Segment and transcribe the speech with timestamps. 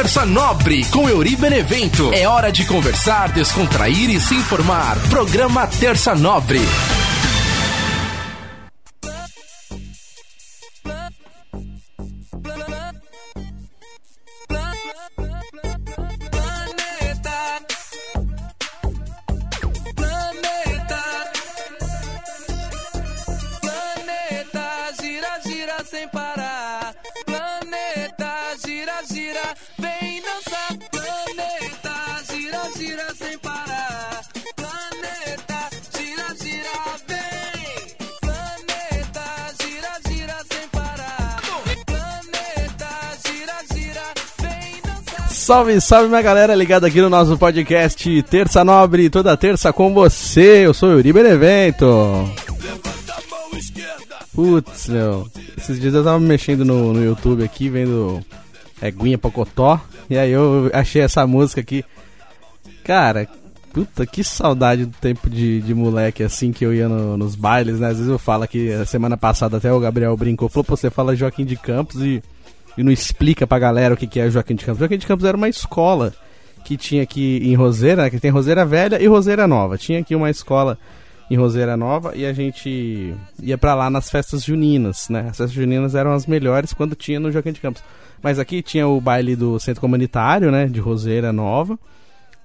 [0.00, 2.10] Terça Nobre com Euri Benevento.
[2.14, 4.96] É hora de conversar, descontrair e se informar.
[5.10, 6.62] Programa Terça Nobre.
[45.50, 50.64] Salve, salve minha galera ligada aqui no nosso podcast Terça Nobre, toda terça com você.
[50.64, 51.84] Eu sou o Yuri Benevento.
[54.32, 55.26] Putz, meu.
[55.58, 58.24] Esses dias eu tava mexendo no, no YouTube aqui, vendo
[58.80, 59.80] Eguinha Pocotó.
[60.08, 61.84] E aí eu achei essa música aqui.
[62.84, 63.26] Cara,
[63.72, 67.80] puta, que saudade do tempo de, de moleque assim que eu ia no, nos bailes,
[67.80, 67.88] né?
[67.88, 71.16] Às vezes eu falo que semana passada até o Gabriel brincou, falou, pô, você fala
[71.16, 72.22] Joaquim de Campos e
[72.80, 74.78] e não explica pra galera o que, que é Joaquim de Campos.
[74.78, 76.14] Joaquim de Campos era uma escola
[76.64, 79.76] que tinha aqui em Roseira, né, que tem Roseira Velha e Roseira Nova.
[79.76, 80.78] Tinha aqui uma escola
[81.30, 85.20] em Roseira Nova e a gente ia para lá nas festas juninas, né?
[85.30, 87.82] As festas juninas eram as melhores quando tinha no Joaquim de Campos.
[88.22, 91.78] Mas aqui tinha o baile do Centro Comunitário, né, de Roseira Nova.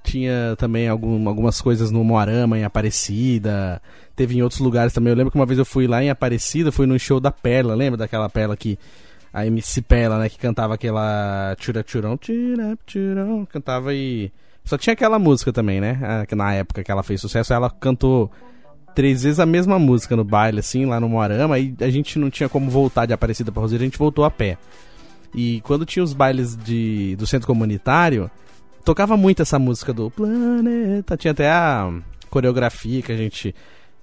[0.03, 3.81] Tinha também algum, algumas coisas no Moarama, em Aparecida.
[4.15, 5.11] Teve em outros lugares também.
[5.11, 7.73] Eu lembro que uma vez eu fui lá em Aparecida, fui no show da Perla,
[7.73, 8.77] lembra daquela Perla que
[9.35, 14.31] a MC Pela, né, que cantava aquela tira tirão, tira tirão, cantava e
[14.63, 16.25] só tinha aquela música também, né?
[16.33, 18.31] Na época que ela fez sucesso, ela cantou
[18.95, 22.29] três vezes a mesma música no baile assim, lá no Moarama, e a gente não
[22.29, 24.57] tinha como voltar de Aparecida para Roseira, a gente voltou a pé.
[25.33, 28.31] E quando tinha os bailes de do centro comunitário,
[28.85, 31.91] tocava muito essa música do Planeta, tinha até a
[32.29, 33.53] coreografia que a gente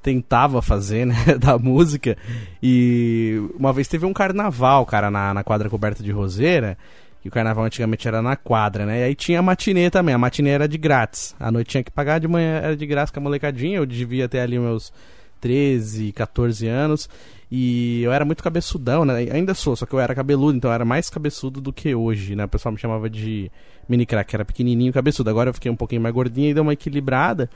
[0.02, 2.16] tentava fazer, né, da música.
[2.62, 6.76] E uma vez teve um carnaval, cara, na, na quadra coberta de roseira.
[7.24, 9.00] E o carnaval antigamente era na quadra, né?
[9.00, 10.12] E aí tinha a matinê também.
[10.12, 11.36] A matinê era de grátis.
[11.38, 13.78] A noite tinha que pagar, de manhã era de graça com a molecadinha.
[13.78, 14.92] Eu devia ter ali meus
[15.40, 17.08] 13, 14 anos.
[17.48, 19.28] E eu era muito cabeçudão, né?
[19.30, 22.34] Ainda sou, só que eu era cabeludo, então eu era mais cabeçudo do que hoje,
[22.34, 22.46] né?
[22.46, 23.52] O pessoal me chamava de
[23.88, 25.28] mini crack, era pequenininho cabeçudo.
[25.28, 27.50] Agora eu fiquei um pouquinho mais gordinho e deu uma equilibrada.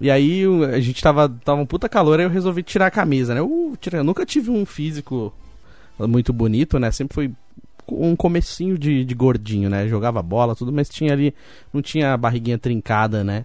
[0.00, 0.42] E aí
[0.72, 3.40] a gente tava, tava um puta calor, aí eu resolvi tirar a camisa, né?
[3.40, 5.32] Eu, eu nunca tive um físico
[5.98, 6.90] muito bonito, né?
[6.90, 7.30] Sempre foi
[7.90, 9.86] um comecinho de, de gordinho, né?
[9.88, 11.34] Jogava bola, tudo, mas tinha ali,
[11.72, 13.44] não tinha barriguinha trincada, né?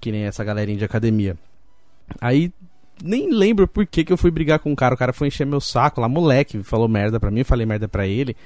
[0.00, 1.36] Que nem essa galerinha de academia.
[2.20, 2.52] Aí
[3.02, 4.94] nem lembro por que, que eu fui brigar com o cara.
[4.94, 7.88] O cara foi encher meu saco lá, moleque, falou merda pra mim, eu falei merda
[7.88, 8.36] pra ele.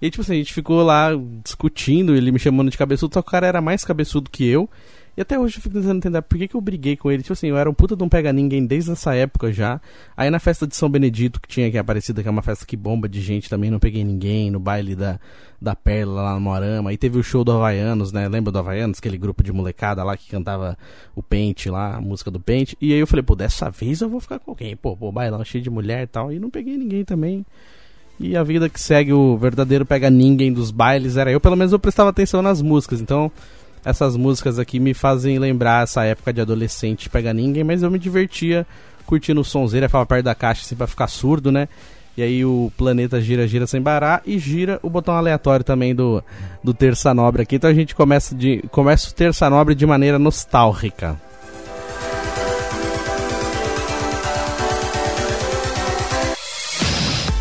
[0.00, 1.10] E tipo assim, a gente ficou lá
[1.42, 4.68] discutindo, ele me chamando de cabeçudo, só que o cara era mais cabeçudo que eu.
[5.16, 7.22] E até hoje eu fico tentando entender por que, que eu briguei com ele.
[7.22, 9.80] Tipo assim, eu era um puta de um pega ninguém desde essa época já.
[10.16, 12.76] Aí na festa de São Benedito, que tinha aqui aparecida, que é uma festa que
[12.76, 14.50] bomba de gente também, não peguei ninguém.
[14.50, 15.20] No baile da,
[15.60, 16.90] da Perla lá no Morama.
[16.90, 18.28] Aí teve o show do Havaianos, né?
[18.28, 18.98] Lembra do Havaianos?
[18.98, 20.76] Aquele grupo de molecada lá que cantava
[21.14, 22.76] o Pente lá, a música do Pente.
[22.80, 24.76] E aí eu falei, pô, dessa vez eu vou ficar com alguém.
[24.76, 26.32] Pô, pô, bailão cheio de mulher e tal.
[26.32, 27.46] E não peguei ninguém também.
[28.18, 31.40] E a vida que segue o verdadeiro pega ninguém dos bailes era eu.
[31.40, 33.00] Pelo menos eu prestava atenção nas músicas.
[33.00, 33.30] Então
[33.84, 37.98] essas músicas aqui me fazem lembrar essa época de adolescente pega ninguém, mas eu me
[37.98, 38.66] divertia
[39.06, 41.68] curtindo o sonzeira, ficava perto da caixa assim pra ficar surdo, né?
[42.16, 46.22] E aí o planeta gira, gira sem parar e gira o botão aleatório também do,
[46.62, 47.56] do Terça Nobre aqui.
[47.56, 51.20] Então a gente começa, de, começa o Terça Nobre de maneira nostálgica.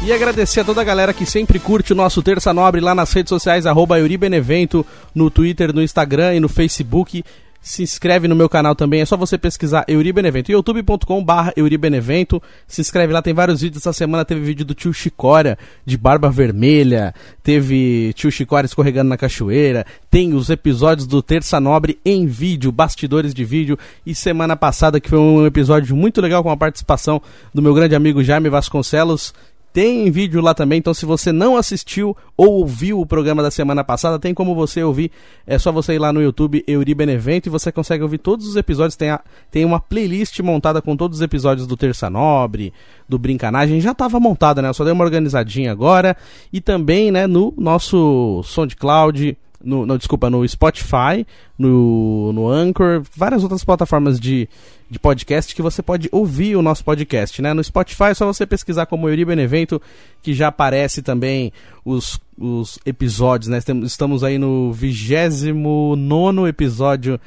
[0.06, 3.14] E agradecer a toda a galera que sempre curte o nosso Terça Nobre lá nas
[3.14, 7.24] redes sociais, arroba Euribenevento, no Twitter, no Instagram e no Facebook.
[7.62, 10.52] Se inscreve no meu canal também, é só você pesquisar Euribenevento.
[10.52, 12.44] youtube.com barra Euribenevento.
[12.68, 13.82] Se inscreve lá, tem vários vídeos.
[13.82, 17.16] Essa semana teve vídeo do tio Chicória, de barba vermelha.
[17.42, 19.86] Teve tio Chicória escorregando na cachoeira.
[20.12, 23.80] Tem os episódios do Terça Nobre em vídeo, bastidores de vídeo.
[24.06, 27.22] E semana passada, que foi um episódio muito legal com a participação
[27.54, 29.34] do meu grande amigo Jaime Vasconcelos
[29.74, 33.84] tem vídeo lá também, então se você não assistiu ou ouviu o programa da semana
[33.84, 35.12] passada, tem como você ouvir.
[35.48, 38.56] É só você ir lá no YouTube Euri Benevento e você consegue ouvir todos os
[38.56, 38.96] episódios.
[38.96, 42.72] Tem, a, tem uma playlist montada com todos os episódios do Terça Nobre,
[43.10, 43.82] do Brincanagem.
[43.82, 44.70] Já estava montada, né?
[44.70, 46.16] Eu só dei uma organizadinha agora.
[46.52, 51.26] E também, né, no nosso SoundCloud, no, no, desculpa, no Spotify,
[51.58, 54.50] no, no Anchor, várias outras plataformas de,
[54.90, 57.54] de podcast que você pode ouvir o nosso podcast, né?
[57.54, 59.82] No Spotify é só você pesquisar como Yuri Benevento,
[60.22, 61.54] que já aparece também
[61.86, 63.60] os, os episódios, né?
[63.84, 67.20] Estamos aí no 29 episódio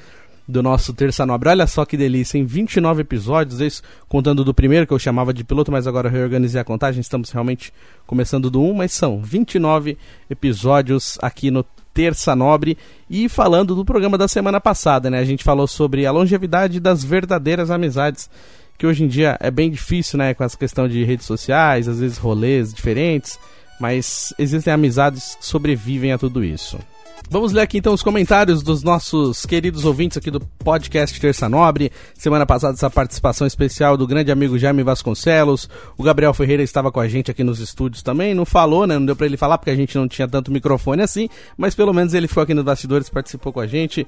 [0.48, 1.48] do nosso Terça Nobre.
[1.48, 5.42] Olha só que delícia, em 29 episódios, isso contando do primeiro que eu chamava de
[5.42, 7.72] piloto, mas agora reorganizei a contagem, estamos realmente
[8.06, 9.98] começando do 1, mas são 29
[10.30, 11.64] episódios aqui no
[11.96, 12.76] Terça Nobre
[13.08, 15.18] e falando do programa da semana passada, né?
[15.18, 18.28] A gente falou sobre a longevidade das verdadeiras amizades,
[18.76, 21.98] que hoje em dia é bem difícil, né, com essa questão de redes sociais, às
[21.98, 23.38] vezes rolês diferentes,
[23.80, 26.78] mas existem amizades que sobrevivem a tudo isso.
[27.28, 31.90] Vamos ler aqui então os comentários dos nossos queridos ouvintes aqui do podcast Terça Nobre.
[32.14, 35.68] Semana passada essa participação especial do grande amigo Jaime Vasconcelos.
[35.98, 38.32] O Gabriel Ferreira estava com a gente aqui nos estúdios também.
[38.32, 38.96] Não falou, né?
[38.96, 41.28] Não deu para ele falar porque a gente não tinha tanto microfone assim,
[41.58, 44.06] mas pelo menos ele ficou aqui nos bastidores, participou com a gente.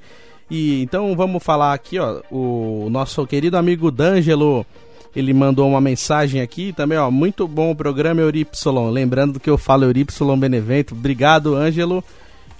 [0.49, 4.65] E então vamos falar aqui, ó, o nosso querido amigo D'Angelo
[5.13, 7.11] ele mandou uma mensagem aqui também, ó.
[7.11, 8.89] Muito bom o programa Eurypsilon.
[8.89, 10.95] Lembrando que eu falo Eurypsilon Benevento.
[10.95, 12.01] Obrigado, Ângelo.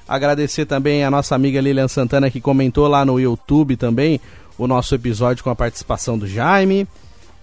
[0.10, 4.20] Agradecer também a nossa amiga Lilian Santana que comentou lá no YouTube também
[4.58, 6.88] o nosso episódio com a participação do Jaime.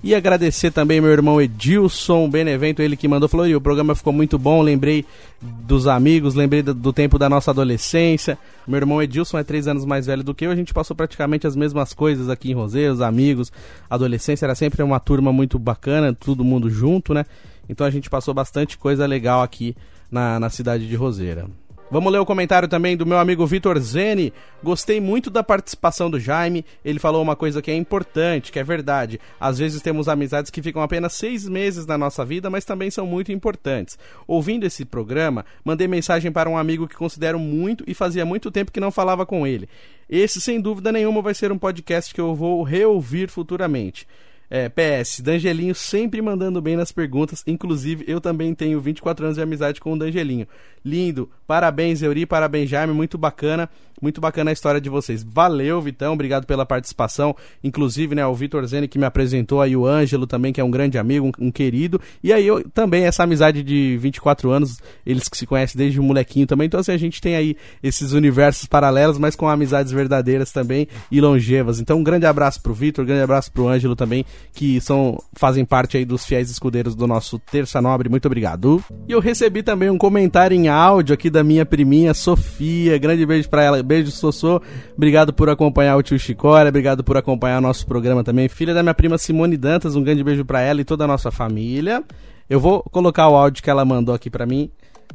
[0.03, 4.37] E agradecer também meu irmão Edilson Benevento, ele que mandou, falou, o programa ficou muito
[4.37, 5.05] bom, lembrei
[5.41, 8.37] dos amigos, lembrei do, do, tempo da nossa adolescência.
[8.67, 11.47] Meu irmão Edilson é três anos mais velho do que eu, a gente passou praticamente
[11.47, 13.53] as mesmas coisas aqui em Roseiro, os amigos,
[13.89, 17.25] adolescência era sempre uma turma muito bacana, todo mundo junto, né?
[17.69, 19.77] Então a gente passou bastante coisa legal aqui
[20.11, 21.47] na, na cidade de Roseira.
[21.89, 24.33] Vamos ler o comentário também do meu amigo Vitor Zene.
[24.61, 26.65] Gostei muito da participação do Jaime.
[26.85, 29.21] Ele falou uma coisa que é importante, que é verdade.
[29.39, 33.07] Às vezes temos amizades que ficam apenas seis meses na nossa vida, mas também são
[33.07, 33.97] muito importantes.
[34.27, 38.73] Ouvindo esse programa, mandei mensagem para um amigo que considero muito e fazia muito tempo
[38.73, 39.69] que não falava com ele.
[40.11, 44.09] Esse, sem dúvida nenhuma, vai ser um podcast que eu vou reouvir futuramente.
[44.49, 47.43] É, PS, Dangelinho sempre mandando bem nas perguntas.
[47.47, 50.47] Inclusive, eu também tenho 24 anos de amizade com o Dangelinho.
[50.85, 51.29] Lindo.
[51.47, 52.27] Parabéns, Euri.
[52.27, 52.93] Parabéns, Jaime.
[52.93, 53.69] Muito bacana.
[54.01, 55.25] Muito bacana a história de vocês.
[55.25, 56.13] Valeu, Vitão.
[56.13, 57.35] Obrigado pela participação.
[57.65, 60.71] Inclusive, né, o Vitor Zene que me apresentou aí, o Ângelo também, que é um
[60.71, 62.01] grande amigo, um, um, querido.
[62.23, 66.03] E aí, eu também, essa amizade de 24 anos, eles que se conhecem desde o
[66.03, 66.67] molequinho também.
[66.67, 71.21] Então, assim, a gente tem aí esses universos paralelos, mas com amizades verdadeiras também e
[71.21, 71.81] longevas.
[71.81, 75.65] Então, um grande abraço pro Vitor, um grande abraço pro Ângelo também, que são, fazem
[75.65, 78.09] parte aí dos fiéis escudeiros do nosso Terça Nobre.
[78.09, 78.83] Muito obrigado.
[79.07, 82.97] E eu recebi também um comentário em áudio aqui da minha priminha Sofia.
[82.97, 83.83] Grande beijo pra ela.
[83.83, 84.61] Beijo, Sossô.
[84.97, 86.71] Obrigado por acompanhar o tio Chicória.
[86.71, 88.49] Obrigado por acompanhar o nosso programa também.
[88.49, 89.95] Filha da minha prima Simone Dantas.
[89.95, 92.03] Um grande beijo pra ela e toda a nossa família.
[92.49, 94.71] Eu vou colocar o áudio que ela mandou aqui pra mim.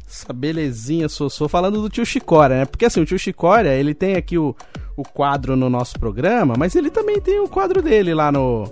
[0.07, 1.47] Essa belezinha, Sossô.
[1.47, 2.65] Falando do tio Chicória, né?
[2.65, 4.55] Porque assim, o tio Chicória, ele tem aqui o,
[4.95, 8.71] o quadro no nosso programa, mas ele também tem o quadro dele lá no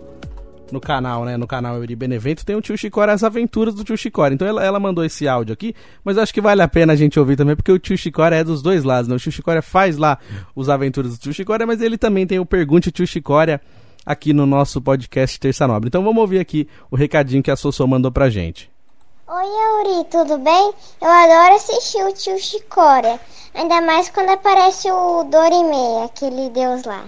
[0.71, 1.37] no canal, né?
[1.37, 4.33] No canal Euri Benevento, tem o tio Chicória, as aventuras do tio Chicória.
[4.35, 7.19] Então ela, ela mandou esse áudio aqui, mas acho que vale a pena a gente
[7.19, 9.15] ouvir também, porque o tio Chicória é dos dois lados, né?
[9.15, 10.17] O tio Chicória faz lá
[10.55, 13.61] os aventuras do tio Chicória, mas ele também tem o Pergunte Tio Chicória
[14.05, 15.87] aqui no nosso podcast Terça Nobre.
[15.87, 18.69] Então vamos ouvir aqui o recadinho que a Sossô mandou pra gente.
[19.27, 20.73] Oi, Yuri, tudo bem?
[20.99, 23.19] Eu adoro assistir o tio Chicória,
[23.53, 27.05] ainda mais quando aparece o Dorimei, aquele deus lá.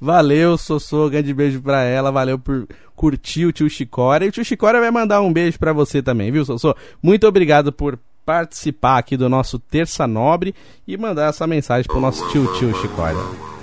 [0.00, 2.10] Valeu, Sossô, grande beijo pra ela.
[2.10, 4.26] Valeu por curtir o tio Chicória.
[4.26, 6.74] E o tio Chicória vai mandar um beijo pra você também, viu, Sossô?
[7.02, 10.54] Muito obrigado por participar aqui do nosso Terça Nobre
[10.86, 13.55] e mandar essa mensagem pro nosso tio, tio Chicória.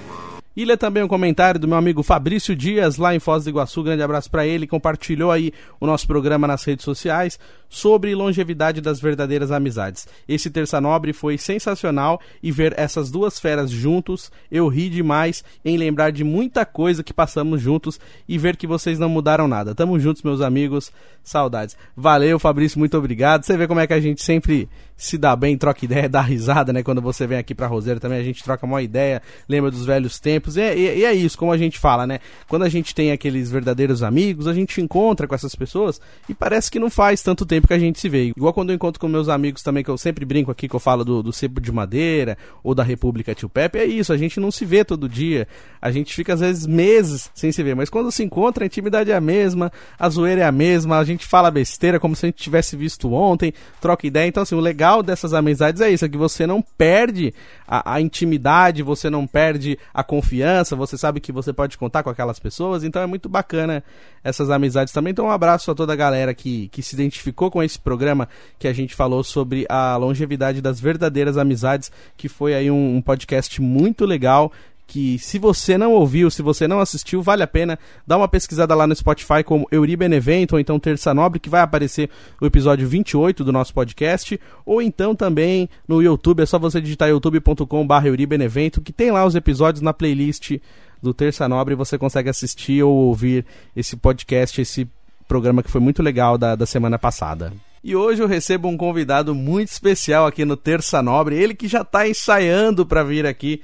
[0.55, 3.81] E lê também um comentário do meu amigo Fabrício Dias, lá em Foz do Iguaçu.
[3.81, 4.67] Grande abraço para ele.
[4.67, 7.39] Compartilhou aí o nosso programa nas redes sociais
[7.73, 10.07] sobre longevidade das verdadeiras amizades.
[10.29, 15.75] Esse Terça Nobre foi sensacional e ver essas duas feras juntos, eu ri demais em
[15.75, 19.73] lembrar de muita coisa que passamos juntos e ver que vocês não mudaram nada.
[19.73, 20.91] Tamo juntos, meus amigos.
[21.23, 21.75] Saudades.
[21.95, 23.43] Valeu, Fabrício, muito obrigado.
[23.43, 26.71] Você vê como é que a gente sempre se dá bem, troca ideia, dá risada,
[26.71, 26.83] né?
[26.83, 30.19] Quando você vem aqui pra Roseira também, a gente troca uma ideia, lembra dos velhos
[30.19, 30.57] tempos.
[30.57, 32.19] E, e, e, é isso, como a gente fala, né?
[32.47, 36.69] Quando a gente tem aqueles verdadeiros amigos, a gente encontra com essas pessoas e parece
[36.69, 38.33] que não faz tanto tempo que a gente se vê.
[38.35, 40.79] Igual quando eu encontro com meus amigos também, que eu sempre brinco aqui, que eu
[40.79, 41.31] falo do, do
[41.61, 45.09] de Madeira ou da República Tio Pepe, é isso, a gente não se vê todo
[45.09, 45.47] dia.
[45.81, 49.11] A gente fica às vezes meses sem se ver, mas quando se encontra, a intimidade
[49.11, 52.29] é a mesma, a zoeira é a mesma, a gente fala besteira como se a
[52.29, 54.27] gente tivesse visto ontem, troca ideia.
[54.27, 57.33] Então, assim, o legal legal dessas amizades é isso, é que você não perde
[57.67, 62.09] a, a, intimidade, você não perde a confiança, você sabe que você pode contar com
[62.09, 63.83] aquelas pessoas, então é muito bacana
[64.23, 65.11] essas amizades também.
[65.11, 68.27] Então um abraço a toda a galera que, que se identificou com esse programa
[68.59, 73.01] que a gente falou sobre a longevidade das verdadeiras amizades, que foi aí um, um
[73.01, 74.51] podcast muito legal
[74.85, 78.75] que se você não ouviu, se você não assistiu, vale a pena dar uma pesquisada
[78.75, 82.09] lá no Spotify como Euri Benevento ou então Terça Nobre, que vai aparecer
[82.39, 87.09] o episódio 28 do nosso podcast, ou então também no YouTube, é só você digitar
[87.09, 90.57] youtube.com.br Euribenevento, que tem lá os episódios na playlist
[91.01, 94.87] do Terça Nobre, você consegue assistir ou ouvir esse podcast, esse
[95.27, 97.51] programa que foi muito legal da, da semana passada.
[97.83, 101.81] E hoje eu recebo um convidado muito especial aqui no Terça Nobre, ele que já
[101.81, 103.61] está ensaiando para vir aqui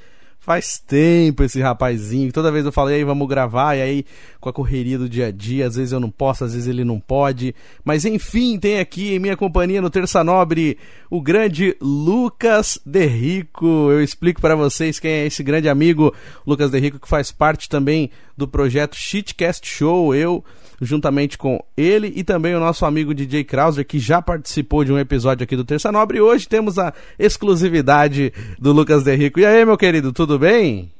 [0.49, 2.31] Faz tempo esse rapazinho.
[2.31, 4.05] Toda vez eu falei, vamos gravar, e aí
[4.41, 6.83] com a correria do dia a dia, às vezes eu não posso, às vezes ele
[6.83, 7.53] não pode.
[7.85, 10.75] Mas enfim, tem aqui em minha companhia no Terça Nobre
[11.07, 13.91] o grande Lucas Derrico.
[13.91, 16.11] Eu explico para vocês quem é esse grande amigo,
[16.47, 20.15] Lucas Derrico, que faz parte também do projeto Shitcast Show.
[20.15, 20.43] Eu
[20.81, 24.99] juntamente com ele e também o nosso amigo DJ Krauser, que já participou de um
[24.99, 26.17] episódio aqui do Terça Nobre.
[26.17, 29.39] E hoje temos a exclusividade do Lucas Derrico.
[29.39, 30.91] E aí, meu querido, tudo bem?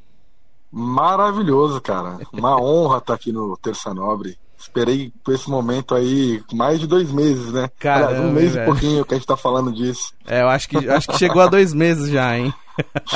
[0.72, 2.20] Maravilhoso, cara.
[2.32, 4.38] Uma honra estar aqui no Terça Nobre.
[4.58, 7.70] Esperei por esse momento aí mais de dois meses, né?
[7.80, 10.12] Cara, um mês e pouquinho que a gente tá falando disso.
[10.28, 12.54] É, eu acho que, acho que chegou a dois meses já, hein?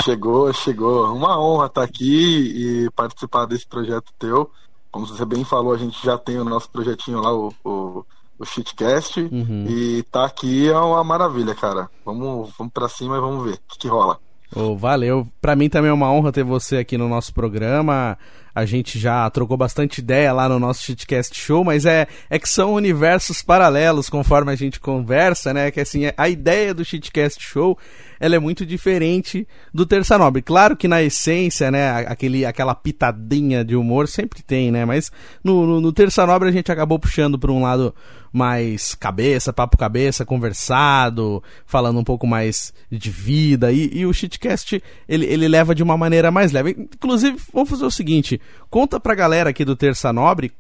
[0.04, 1.14] chegou, chegou.
[1.14, 4.50] Uma honra estar aqui e participar desse projeto teu
[4.94, 8.06] como você bem falou, a gente já tem o nosso projetinho lá, o, o,
[8.38, 9.66] o Shitcast, uhum.
[9.68, 11.90] e tá aqui é uma maravilha, cara.
[12.06, 14.20] Vamos, vamos pra cima e vamos ver o que, que rola.
[14.56, 15.28] Oh, valeu.
[15.42, 18.16] Para mim também é uma honra ter você aqui no nosso programa.
[18.56, 22.48] A gente já trocou bastante ideia lá no nosso Shitcast Show, mas é, é que
[22.48, 25.72] são universos paralelos conforme a gente conversa, né?
[25.72, 27.78] Que assim, a ideia do Shitcast Show
[28.24, 30.42] ela é muito diferente do Terça Nobre.
[30.42, 34.86] Claro que na essência, né, aquele, aquela pitadinha de humor sempre tem, né?
[34.86, 35.12] Mas
[35.44, 37.94] no, no, no Terça Nobre a gente acabou puxando para um lado
[38.32, 43.72] mais cabeça, papo cabeça, conversado, falando um pouco mais de vida.
[43.72, 46.72] E, e o Shitcast, ele, ele leva de uma maneira mais leve.
[46.96, 50.52] Inclusive, vamos fazer o seguinte, conta pra galera aqui do Terça Nobre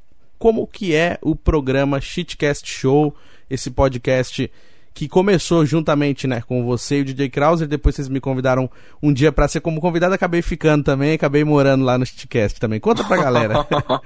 [0.44, 3.16] como que é o programa Shitcast Show,
[3.50, 4.52] esse podcast
[4.94, 8.70] que começou juntamente, né, com você e o DJ Krauser, depois vocês me convidaram
[9.02, 12.80] um dia para ser como convidado, acabei ficando também, acabei morando lá no Shitcast também.
[12.80, 13.66] Conta pra galera.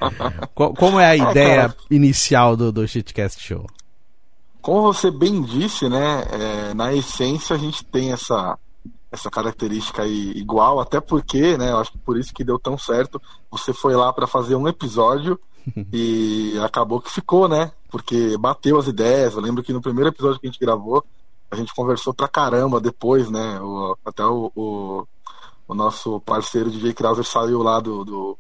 [0.56, 3.68] como é a ideia ah, inicial do, do Shitcast Show?
[4.62, 8.58] Como você bem disse, né, é, na essência a gente tem essa
[9.18, 12.78] essa característica aí igual, até porque, né, eu acho que por isso que deu tão
[12.78, 13.22] certo.
[13.52, 15.40] Você foi lá para fazer um episódio
[15.92, 17.72] e acabou que ficou, né?
[17.90, 19.36] Porque bateu as ideias.
[19.36, 21.04] Eu lembro que no primeiro episódio que a gente gravou,
[21.50, 23.60] a gente conversou pra caramba depois, né?
[23.62, 25.08] O, até o, o,
[25.68, 28.38] o, nosso parceiro DJ Krauser saiu lá do, do,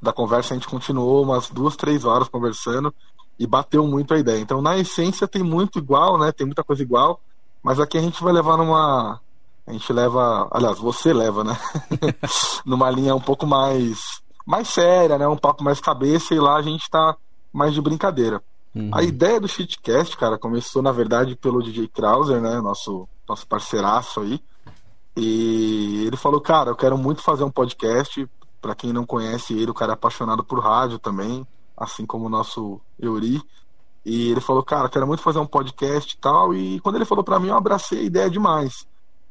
[0.00, 2.92] da conversa, a gente continuou umas duas, três horas conversando
[3.38, 4.40] e bateu muito a ideia.
[4.40, 6.32] Então, na essência, tem muito igual, né?
[6.32, 7.20] Tem muita coisa igual,
[7.62, 9.20] mas aqui a gente vai levar numa.
[9.66, 10.48] A gente leva.
[10.50, 11.58] Aliás, você leva, né?
[12.64, 15.26] numa linha um pouco mais mais séria, né?
[15.26, 17.16] Um papo mais cabeça e lá a gente tá
[17.52, 18.40] mais de brincadeira.
[18.72, 18.90] Uhum.
[18.92, 22.60] A ideia do Shitcast, cara, começou na verdade pelo DJ Krauser, né?
[22.60, 24.40] Nosso, nosso parceiraço aí.
[25.16, 28.28] E ele falou, cara, eu quero muito fazer um podcast.
[28.60, 31.46] Para quem não conhece ele, o cara é apaixonado por rádio também,
[31.76, 33.42] assim como o nosso Euri.
[34.04, 36.54] E ele falou, cara, quero muito fazer um podcast e tal.
[36.54, 38.86] E quando ele falou para mim, eu abracei a ideia demais.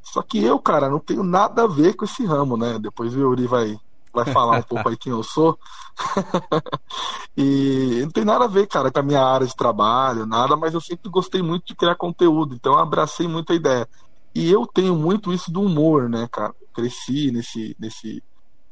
[0.05, 2.77] Só que eu, cara, não tenho nada a ver com esse ramo, né?
[2.79, 3.77] Depois o Euri vai,
[4.13, 5.57] vai falar um pouco aí quem eu sou.
[7.35, 10.73] e não tem nada a ver, cara, com a minha área de trabalho, nada, mas
[10.75, 13.89] eu sempre gostei muito de criar conteúdo, então eu abracei muito a ideia.
[14.33, 16.53] E eu tenho muito isso do humor, né, cara?
[16.73, 18.21] Cresci nesse, nesse,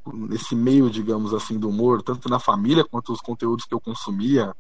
[0.06, 4.54] nesse meio, digamos assim, do humor, tanto na família quanto os conteúdos que eu consumia.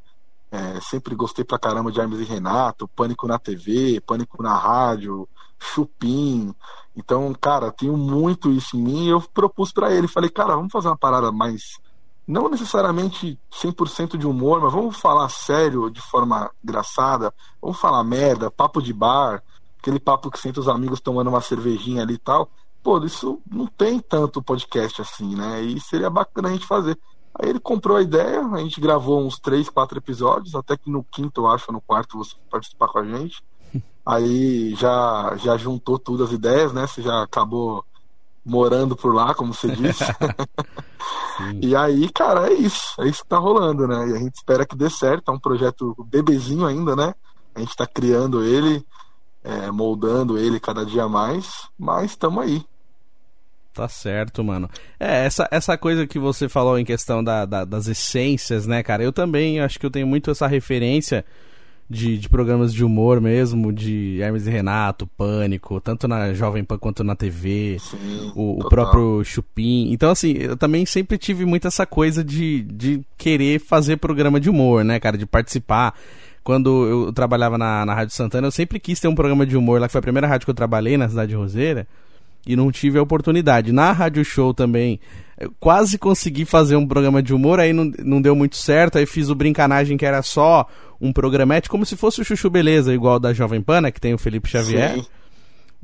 [0.50, 5.28] É, sempre gostei pra caramba de Hermes e Renato, Pânico na TV, Pânico na rádio,
[5.64, 6.54] Chupim.
[6.96, 10.08] Então, cara, tenho muito isso em mim e eu propus para ele.
[10.08, 11.80] Falei, cara, vamos fazer uma parada mais.
[12.28, 17.34] Não necessariamente 100% de humor, mas vamos falar sério, de forma engraçada.
[17.62, 19.44] Vamos falar merda, papo de bar,
[19.80, 22.50] aquele papo que senta os amigos tomando uma cervejinha ali e tal.
[22.82, 25.62] Pô, isso não tem tanto podcast assim, né?
[25.62, 26.98] E seria bacana a gente fazer.
[27.36, 31.04] Aí ele comprou a ideia, a gente gravou uns três, quatro episódios, até que no
[31.04, 33.44] quinto, eu acho, no quarto, você participar com a gente.
[34.06, 36.86] Aí já, já juntou tudo as ideias, né?
[36.88, 37.86] Você já acabou
[38.46, 40.04] morando por lá, como você disse.
[41.62, 43.02] e aí, cara, é isso.
[43.02, 44.10] É isso que tá rolando, né?
[44.10, 45.32] E a gente espera que dê certo.
[45.32, 47.14] É um projeto bebezinho ainda, né?
[47.56, 48.86] A gente tá criando ele.
[49.44, 52.66] é, moldando ele cada dia mais, mas estamos aí.
[53.74, 54.70] Tá certo, mano.
[55.00, 59.04] É, essa, essa coisa que você falou em questão da, da, das essências, né, cara?
[59.04, 61.26] Eu também acho que eu tenho muito essa referência
[61.90, 66.78] de, de programas de humor mesmo, de Hermes e Renato, Pânico, tanto na Jovem Pan
[66.78, 69.92] quanto na TV, Sim, o, o próprio Chupim.
[69.92, 74.50] Então, assim, eu também sempre tive muito essa coisa de, de querer fazer programa de
[74.50, 75.18] humor, né, cara?
[75.18, 75.94] De participar.
[76.44, 79.80] Quando eu trabalhava na, na Rádio Santana, eu sempre quis ter um programa de humor
[79.80, 81.88] lá, que foi a primeira rádio que eu trabalhei na cidade de Roseira
[82.46, 83.72] e não tive a oportunidade.
[83.72, 85.00] Na Rádio Show também,
[85.60, 89.30] quase consegui fazer um programa de humor, aí não, não deu muito certo, aí fiz
[89.30, 90.68] o Brincanagem, que era só
[91.00, 94.14] um programete, como se fosse o Chuchu Beleza, igual da Jovem Pan, né, que tem
[94.14, 94.96] o Felipe Xavier.
[94.96, 95.06] Sim.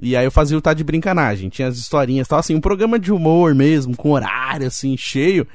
[0.02, 2.62] E aí eu fazia o Tá de Brincanagem, tinha as historinhas e tal, assim, um
[2.62, 5.46] programa de humor mesmo, com horário, assim, cheio.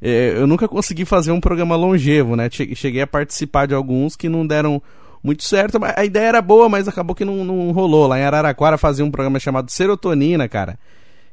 [0.00, 4.16] É, eu nunca consegui fazer um programa longevo, né, Che- cheguei a participar de alguns
[4.16, 4.82] que não deram
[5.22, 8.08] muito certo, mas a ideia era boa, mas acabou que não, não rolou.
[8.08, 10.78] Lá em Araraquara fazia um programa chamado Serotonina, cara.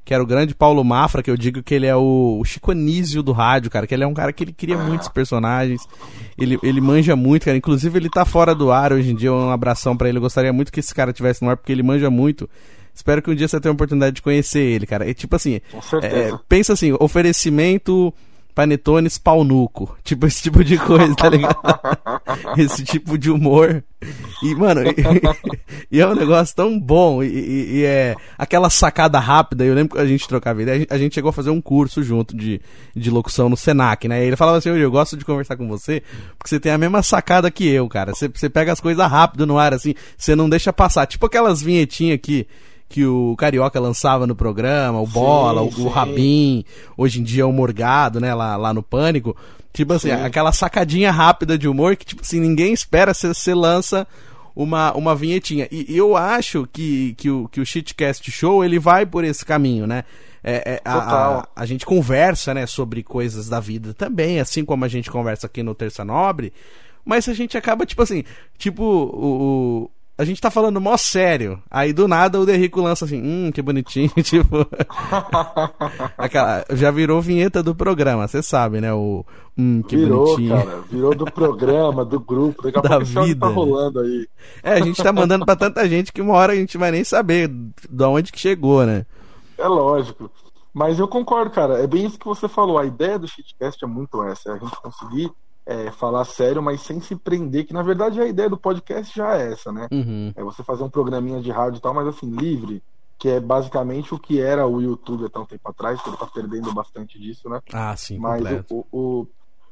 [0.06, 2.72] Que era o grande Paulo Mafra, que eu digo que ele é o, o Chico
[2.72, 3.86] Anísio do rádio, cara.
[3.86, 5.82] Que ele é um cara que ele cria muitos personagens.
[6.38, 7.58] Ele, ele manja muito, cara.
[7.58, 9.34] Inclusive, ele tá fora do ar hoje em dia.
[9.34, 10.18] Um abração pra ele.
[10.18, 12.50] Eu gostaria muito que esse cara tivesse no ar, porque ele manja muito.
[12.94, 15.10] Espero que um dia você tenha a oportunidade de conhecer ele, cara.
[15.10, 15.62] É tipo assim,
[16.02, 18.14] é, pensa assim, oferecimento
[18.60, 19.96] panetones paunuco.
[20.04, 21.56] Tipo esse tipo de coisa, tá ligado?
[22.60, 23.82] esse tipo de humor.
[24.44, 27.24] E, mano, e, e é um negócio tão bom.
[27.24, 29.64] E, e- e é aquela sacada rápida.
[29.64, 30.86] Eu lembro que a gente trocava ideia.
[30.90, 32.60] A gente, chegou a fazer um curso junto de,
[32.94, 34.22] de locução no Senac, né?
[34.24, 36.04] E ele falava assim: "Yuri, eu gosto de conversar com você
[36.38, 38.14] porque você tem a mesma sacada que eu, cara.
[38.14, 39.94] Você, você pega as coisas rápido no ar, assim.
[40.18, 41.06] Você não deixa passar.
[41.06, 42.46] Tipo aquelas vinhetinhas que
[42.90, 45.84] que o Carioca lançava no programa, o Bola, o, sim.
[45.84, 46.66] o Rabin,
[46.98, 49.38] hoje em dia o Morgado, né, lá, lá no Pânico.
[49.72, 50.16] Tipo assim, Sim.
[50.16, 54.08] aquela sacadinha rápida de humor que, tipo assim, ninguém espera, você lança
[54.56, 55.68] uma, uma vinhetinha.
[55.72, 59.86] E, eu acho que, que, o, que o Shitcast Show, ele vai por esse caminho,
[59.86, 60.04] né?
[60.44, 60.98] É, é, a,
[61.40, 65.46] a, a gente conversa, né, sobre coisas da vida também, assim como a gente conversa
[65.46, 66.52] aqui no Terça Nobre,
[67.06, 68.24] mas a gente acaba, tipo assim,
[68.58, 73.06] tipo, o, o- a gente tá falando mó sério, aí do nada o Derrico lança
[73.06, 74.68] assim, hum, que bonitinho, tipo...
[76.18, 79.26] Aquela, já virou vinheta do programa, você sabe, né, o...
[79.58, 80.58] Hum, que virou, bonitinho.
[80.58, 80.82] cara.
[80.92, 82.64] Virou do programa, do grupo.
[82.64, 84.28] Daqui a Da pouco áudio vida, tá rolando aí.
[84.62, 87.06] É, a gente tá mandando pra tanta gente que uma hora a gente vai nem
[87.06, 89.06] saber de onde que chegou, né?
[89.58, 90.30] É lógico.
[90.74, 91.82] Mas eu concordo, cara.
[91.82, 92.78] É bem isso que você falou.
[92.78, 94.50] A ideia do Shitcast é muito essa.
[94.50, 95.32] É a gente conseguir
[95.70, 97.64] é, falar sério, mas sem se prender.
[97.64, 99.88] Que na verdade a ideia do podcast já é essa, né?
[99.92, 100.34] Uhum.
[100.36, 102.82] É você fazer um programinha de rádio e tal, mas assim, livre.
[103.20, 106.26] Que é basicamente o que era o YouTube até um tempo atrás, que ele tá
[106.26, 107.62] perdendo bastante disso, né?
[107.72, 109.28] Ah, sim, Mas o, o,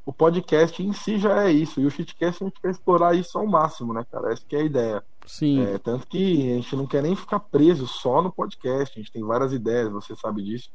[0.06, 1.80] o podcast em si já é isso.
[1.80, 4.34] E o Shitcast a gente quer explorar isso ao máximo, né, cara?
[4.34, 5.04] Essa que é a ideia.
[5.26, 9.00] Sim, É, tanto que a gente não quer nem ficar preso só no podcast.
[9.00, 10.70] A gente tem várias ideias, você sabe disso.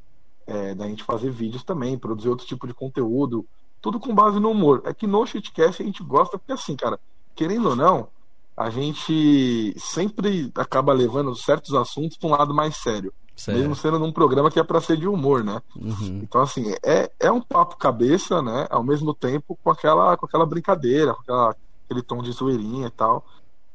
[0.46, 3.46] É, da gente fazer vídeos também, produzir outro tipo de conteúdo.
[3.82, 4.82] Tudo com base no humor.
[4.86, 6.98] É que no Shitcast a gente gosta, porque assim, cara,
[7.34, 8.08] querendo ou não,
[8.56, 13.12] a gente sempre acaba levando certos assuntos para um lado mais sério.
[13.48, 13.94] Mesmo certo.
[13.94, 15.60] sendo num programa que é para ser de humor, né?
[15.74, 16.20] Uhum.
[16.22, 18.68] Então, assim, é, é um papo cabeça, né?
[18.70, 22.90] Ao mesmo tempo com aquela, com aquela brincadeira, com aquela, aquele tom de zoeirinha e
[22.90, 23.24] tal.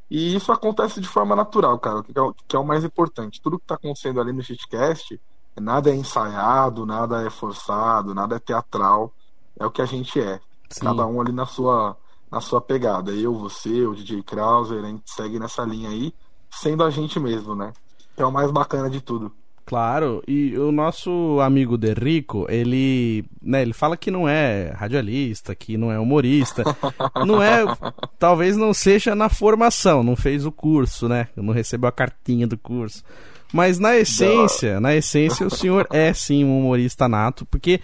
[0.10, 3.41] E isso acontece de forma natural, cara, que é o, que é o mais importante.
[3.41, 5.20] Tudo que tá acontecendo ali no Shitcast,
[5.60, 9.12] nada é ensaiado, nada é forçado, nada é teatral.
[9.60, 10.39] É o que a gente é.
[10.70, 10.86] Sim.
[10.86, 11.98] Cada um ali na sua,
[12.32, 13.12] na sua pegada.
[13.12, 16.13] Eu, você, o DJ Krauser, a gente segue nessa linha aí,
[16.52, 17.72] sendo a gente mesmo, né?
[18.15, 19.32] Que é o mais bacana de tudo.
[19.67, 25.76] Claro, e o nosso amigo Derrico, ele, né, ele fala que não é radialista, que
[25.76, 26.63] não é humorista.
[27.28, 27.65] não é,
[28.17, 31.28] talvez não seja na formação, não fez o curso, né?
[31.36, 33.04] Não recebeu a cartinha do curso.
[33.52, 37.82] Mas na essência, na essência o senhor é sim um humorista nato, porque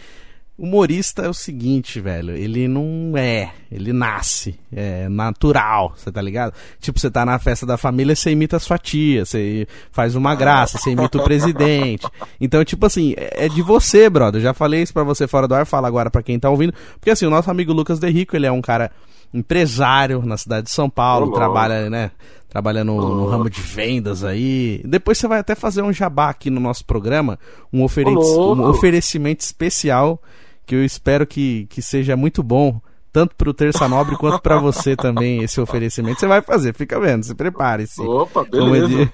[0.58, 6.54] humorista é o seguinte, velho, ele não é, ele nasce, é natural, você tá ligado?
[6.80, 10.36] Tipo, você tá na festa da família, você imita a sua tia, você faz uma
[10.36, 12.08] graça, você imita o presidente.
[12.40, 14.40] Então, tipo assim, é é de você, brother.
[14.40, 16.74] Eu já falei isso pra você fora do ar, fala agora pra quem tá ouvindo.
[17.00, 18.92] Porque assim, o nosso amigo Lucas Derrico, ele é um cara
[19.34, 21.40] empresário na cidade de São Paulo, louco.
[21.40, 22.12] trabalha, né?
[22.48, 24.80] Trabalha no, no ramo de vendas aí.
[24.86, 27.40] Depois você vai até fazer um jabá aqui no nosso programa,
[27.74, 30.22] um, ofere- um oferecimento especial
[30.66, 32.80] que eu espero que, que seja muito bom,
[33.12, 36.20] tanto pro Terça Nobre quanto pra você também, esse oferecimento.
[36.20, 38.02] Você vai fazer, fica vendo, se prepare-se.
[38.02, 39.10] Opa, beleza.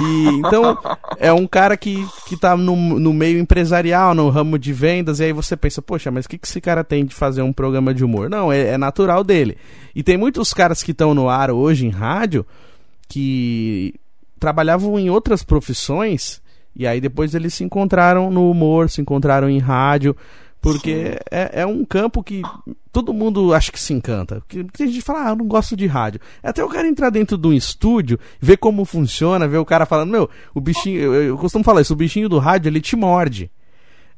[0.00, 0.76] E, então,
[1.18, 5.24] é um cara que, que tá no, no meio empresarial, no ramo de vendas, e
[5.24, 7.94] aí você pensa, poxa, mas o que, que esse cara tem de fazer um programa
[7.94, 8.28] de humor?
[8.28, 9.56] Não, é, é natural dele.
[9.94, 12.44] E tem muitos caras que estão no ar hoje em rádio
[13.08, 13.94] que
[14.38, 16.42] trabalhavam em outras profissões
[16.78, 20.16] e aí depois eles se encontraram no humor, se encontraram em rádio,
[20.60, 22.42] porque é, é, um campo que
[22.92, 24.36] todo mundo acha que se encanta.
[24.40, 26.20] Porque tem gente que fala, ah, eu não gosto de rádio.
[26.42, 29.86] É até o cara entrar dentro de um estúdio, ver como funciona, ver o cara
[29.86, 32.96] falando, meu, o bichinho, eu, eu costumo falar isso, o bichinho do rádio ele te
[32.96, 33.50] morde.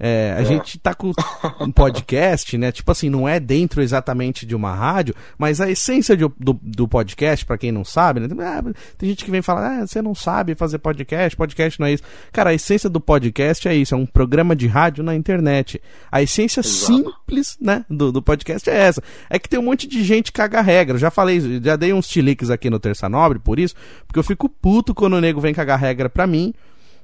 [0.03, 0.45] É, a é.
[0.47, 1.13] gente tá com
[1.61, 2.73] um podcast, né?
[2.73, 6.89] Tipo assim, não é dentro exatamente de uma rádio, mas a essência de, do, do
[6.89, 8.29] podcast, para quem não sabe, né?
[8.41, 8.63] Ah,
[8.97, 12.03] tem gente que vem falar, ah, você não sabe fazer podcast, podcast não é isso.
[12.33, 15.83] Cara, a essência do podcast é isso, é um programa de rádio na internet.
[16.11, 16.87] A essência Exato.
[16.87, 19.03] simples, né, do, do podcast é essa.
[19.29, 20.95] É que tem um monte de gente que caga regra.
[20.95, 23.75] Eu já falei, já dei uns tiliques aqui no Terça Nobre por isso,
[24.07, 26.55] porque eu fico puto quando o nego vem cagar regra pra mim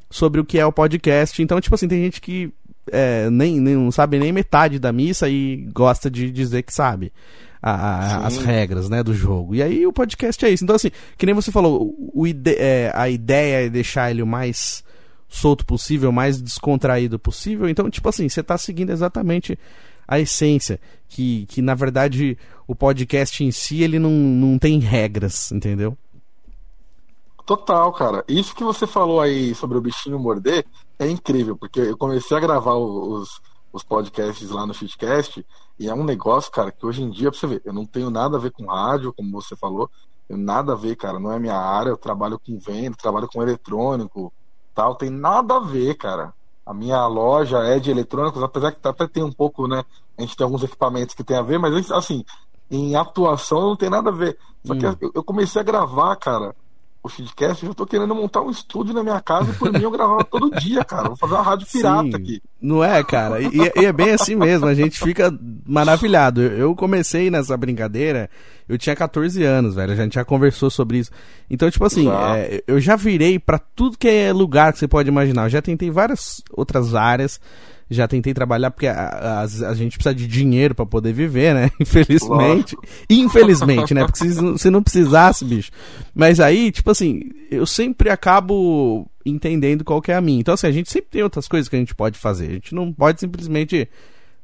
[0.09, 1.43] sobre o que é o podcast.
[1.43, 2.51] Então, tipo assim, tem gente que
[2.93, 7.13] é, nem, nem, não sabe nem metade da missa e gosta de dizer que sabe
[7.63, 9.55] a, a, as regras né, do jogo.
[9.55, 10.65] E aí o podcast é isso.
[10.65, 14.27] Então, assim, que nem você falou, o ide é, a ideia é deixar ele o
[14.27, 14.85] mais
[15.29, 17.69] solto possível, o mais descontraído possível.
[17.69, 19.59] Então, tipo assim, você está seguindo exatamente
[20.07, 20.79] a essência.
[21.09, 25.97] Que, que na verdade o podcast em si ele não, não tem regras, entendeu?
[27.47, 28.25] Total, cara.
[28.27, 30.67] Isso que você falou aí sobre o bichinho morder
[30.99, 33.41] é incrível, porque eu comecei a gravar os,
[33.73, 35.47] os podcasts lá no Shitcast
[35.79, 38.11] e é um negócio, cara, que hoje em dia, pra você ver, eu não tenho
[38.11, 39.89] nada a ver com rádio, como você falou,
[40.29, 43.41] eu nada a ver, cara, não é minha área, eu trabalho com venda, trabalho com
[43.41, 44.33] eletrônico,
[44.75, 46.35] tal, tem nada a ver, cara.
[46.65, 49.85] A minha loja é de eletrônicos, apesar que até tem um pouco, né?
[50.19, 52.25] A gente tem alguns equipamentos que tem a ver, mas assim,
[52.69, 54.37] em atuação não tem nada a ver.
[54.65, 54.79] Só hum.
[54.79, 56.57] que eu comecei a gravar, cara,
[57.07, 59.91] o Feedcast, eu tô querendo montar um estúdio na minha casa e por mim eu
[59.91, 61.09] gravava todo dia, cara.
[61.09, 62.43] Vou fazer uma rádio pirata Sim, aqui.
[62.61, 63.41] Não é, cara?
[63.41, 65.33] E, e, é bem assim mesmo, a gente fica
[65.67, 66.43] maravilhado.
[66.43, 68.29] Eu comecei nessa brincadeira,
[68.69, 69.93] eu tinha 14 anos, velho.
[69.93, 71.11] A gente já conversou sobre isso.
[71.49, 75.09] Então, tipo assim, é, eu já virei para tudo que é lugar que você pode
[75.09, 75.45] imaginar.
[75.45, 77.41] Eu já tentei várias outras áreas
[77.89, 81.71] já tentei trabalhar porque a, a, a gente precisa de dinheiro para poder viver, né?
[81.79, 82.77] Infelizmente.
[83.09, 84.05] Infelizmente, né?
[84.05, 85.71] Porque se, se não precisasse, bicho.
[86.15, 87.21] Mas aí, tipo assim,
[87.51, 90.41] eu sempre acabo entendendo qual que é a minha.
[90.41, 92.47] Então, assim, a gente sempre tem outras coisas que a gente pode fazer.
[92.49, 93.89] A gente não pode simplesmente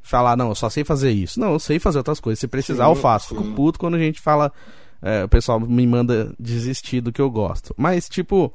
[0.01, 1.41] falar, não, eu só sei fazer isso.
[1.41, 2.39] Não, eu sei fazer outras coisas.
[2.39, 3.31] Se precisar, sim, eu faço.
[3.31, 3.37] Sim.
[3.37, 4.53] Fico puto quando a gente fala.
[5.05, 7.75] É, o pessoal me manda desistir do que eu gosto.
[7.77, 8.53] Mas, tipo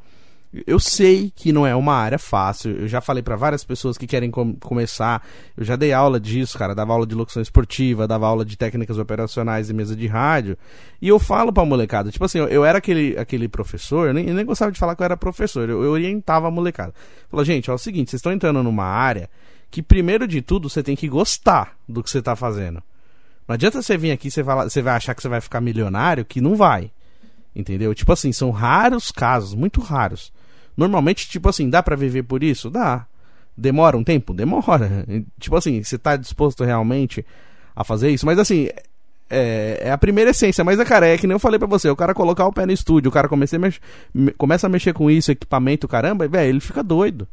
[0.65, 2.71] eu sei que não é uma área fácil.
[2.71, 5.25] Eu já falei para várias pessoas que querem com começar.
[5.55, 6.73] Eu já dei aula disso, cara.
[6.73, 10.57] Dava aula de locução esportiva, dava aula de técnicas operacionais e mesa de rádio.
[11.01, 14.27] E eu falo pra molecada, tipo assim, eu, eu era aquele, aquele professor, eu nem,
[14.27, 16.93] eu nem, gostava de falar que eu era professor, eu, eu orientava a molecada.
[17.29, 19.29] Falei, gente, é o seguinte, vocês estão entrando numa área
[19.69, 22.81] que, primeiro de tudo, você tem que gostar do que você tá fazendo.
[23.47, 26.25] Não adianta você vir aqui e você, você vai achar que você vai ficar milionário,
[26.25, 26.91] que não vai.
[27.55, 27.93] Entendeu?
[27.93, 30.31] Tipo assim, são raros casos, muito raros.
[30.77, 32.69] Normalmente, tipo assim, dá para viver por isso?
[32.69, 33.05] Dá.
[33.57, 34.33] Demora um tempo?
[34.33, 35.03] Demora.
[35.39, 37.25] Tipo assim, você tá disposto realmente
[37.75, 38.23] a fazer isso?
[38.23, 38.69] Mas assim,
[39.29, 41.95] é, é, a primeira essência, mas, cara, é que nem eu falei pra você, o
[41.95, 43.81] cara colocar o pé no estúdio, o cara começa a, mex
[44.37, 47.27] começa a mexer com isso, equipamento, caramba, velho, ele fica doido.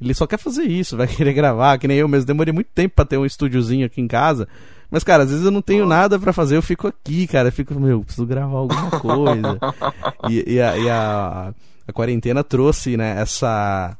[0.00, 2.26] Ele só quer fazer isso, vai querer gravar, que nem eu mesmo.
[2.26, 4.48] Demorei muito tempo pra ter um estúdiozinho aqui em casa.
[4.90, 7.48] Mas, cara, às vezes eu não tenho nada para fazer, eu fico aqui, cara.
[7.48, 9.58] Eu fico, meu, preciso gravar alguma coisa.
[10.28, 11.54] e, e, a, e a,
[11.86, 13.96] a quarentena trouxe, né, essa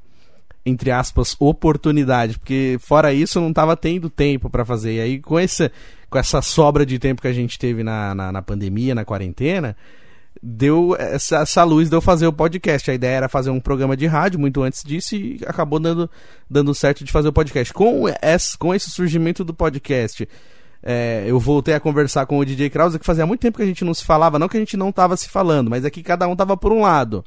[0.65, 4.95] entre aspas, oportunidade, porque fora isso não estava tendo tempo para fazer.
[4.95, 5.73] E aí, com essa,
[6.09, 9.77] com essa sobra de tempo que a gente teve na, na, na pandemia, na quarentena,
[10.41, 12.91] deu essa, essa luz de eu fazer o podcast.
[12.91, 16.09] A ideia era fazer um programa de rádio muito antes disso e acabou dando,
[16.49, 17.73] dando certo de fazer o podcast.
[17.73, 20.29] Com esse, com esse surgimento do podcast,
[20.81, 23.67] é, eu voltei a conversar com o DJ Krause, que fazia muito tempo que a
[23.67, 26.05] gente não se falava, não que a gente não estava se falando, mas é que
[26.05, 27.25] cada um tava por um lado.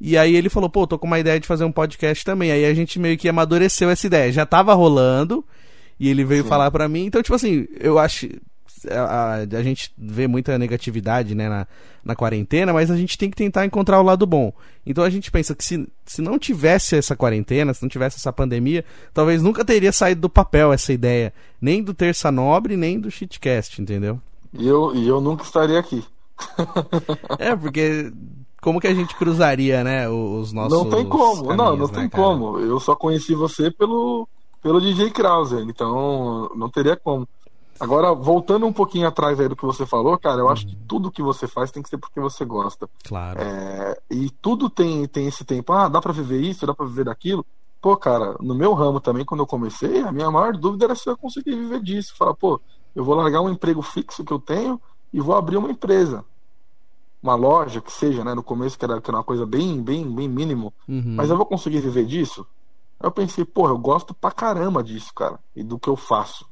[0.00, 2.50] E aí ele falou, pô, tô com uma ideia de fazer um podcast também.
[2.50, 4.32] Aí a gente meio que amadureceu essa ideia.
[4.32, 5.44] Já tava rolando,
[6.00, 6.48] e ele veio Sim.
[6.48, 7.04] falar pra mim.
[7.04, 8.26] Então, tipo assim, eu acho.
[8.90, 11.66] A, a, a, gente vê muita negatividade né, na,
[12.02, 14.50] na quarentena, mas a gente tem que tentar encontrar o lado bom.
[14.86, 18.32] Então a gente pensa que se, se não tivesse essa quarentena, se não tivesse essa
[18.32, 18.82] pandemia,
[19.12, 21.34] talvez nunca teria saído do papel essa ideia.
[21.60, 24.18] Nem do Terça Nobre, nem do Shitcast, entendeu?
[24.54, 26.02] E eu, e eu nunca estaria aqui.
[27.38, 28.10] é, porque
[28.60, 32.08] como que a gente cruzaria, né, os nossos Não tem como, não, não né, tem
[32.08, 32.22] cara?
[32.22, 32.58] como.
[32.58, 34.28] Eu só conheci você pelo,
[34.62, 37.26] pelo DJ Krause, então não teria como.
[37.80, 40.50] Agora, voltando um pouquinho atrás aí do que você falou, cara, eu uhum.
[40.50, 42.86] acho que tudo que você faz tem que ser porque você gosta.
[43.04, 43.40] Claro.
[43.40, 47.04] É, e tudo tem, tem esse tempo, ah, dá pra viver isso, dá pra viver
[47.04, 47.44] daquilo.
[47.80, 51.08] Pô, cara, no meu ramo também, quando eu comecei, a minha maior dúvida era se
[51.08, 52.14] eu conseguir viver disso.
[52.14, 52.60] Falar, pô,
[52.94, 54.78] eu vou largar um emprego fixo que eu tenho
[55.10, 56.22] e vou abrir uma empresa.
[57.22, 58.34] Uma loja que seja, né?
[58.34, 61.14] No começo que era, que era uma coisa bem, bem, bem mínimo, Uhum.
[61.16, 62.46] mas eu vou conseguir viver disso?
[63.02, 66.46] Eu pensei, porra, eu gosto pra caramba disso, cara, e do que eu faço.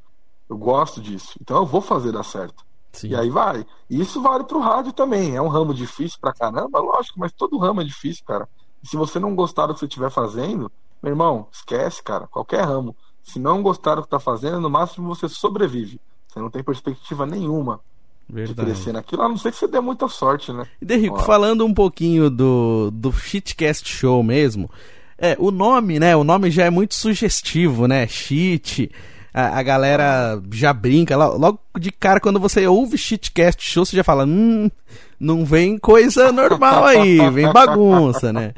[0.49, 2.65] Eu gosto disso, então eu vou fazer dar certo.
[2.93, 3.09] Sim.
[3.09, 3.67] E aí vai.
[3.89, 5.37] E isso vale pro rádio também.
[5.37, 8.49] É um ramo difícil pra caramba, lógico, mas todo ramo é difícil, cara.
[8.83, 12.27] E se você não gostar do que você estiver fazendo, meu irmão, esquece, cara.
[12.27, 12.97] Qualquer ramo.
[13.23, 16.01] Se não gostar do que tá fazendo, no máximo você sobrevive.
[16.29, 17.81] Você não tem perspectiva nenhuma
[18.29, 18.71] de Verdade.
[18.73, 20.65] crescer naquilo, a não ser que você dê muita sorte, né?
[20.81, 24.71] E Derrico, falando um pouquinho do, do Shitcast Show mesmo,
[25.17, 26.15] é, o nome, né?
[26.15, 28.07] O nome já é muito sugestivo, né?
[28.07, 28.91] Shit.
[29.33, 31.17] A, a galera já brinca.
[31.17, 34.71] lo- Logo de cara, quando você ouve Shitcast Show, você já fala: hum,
[35.19, 38.53] não vem coisa normal aí, vem bagunça, né?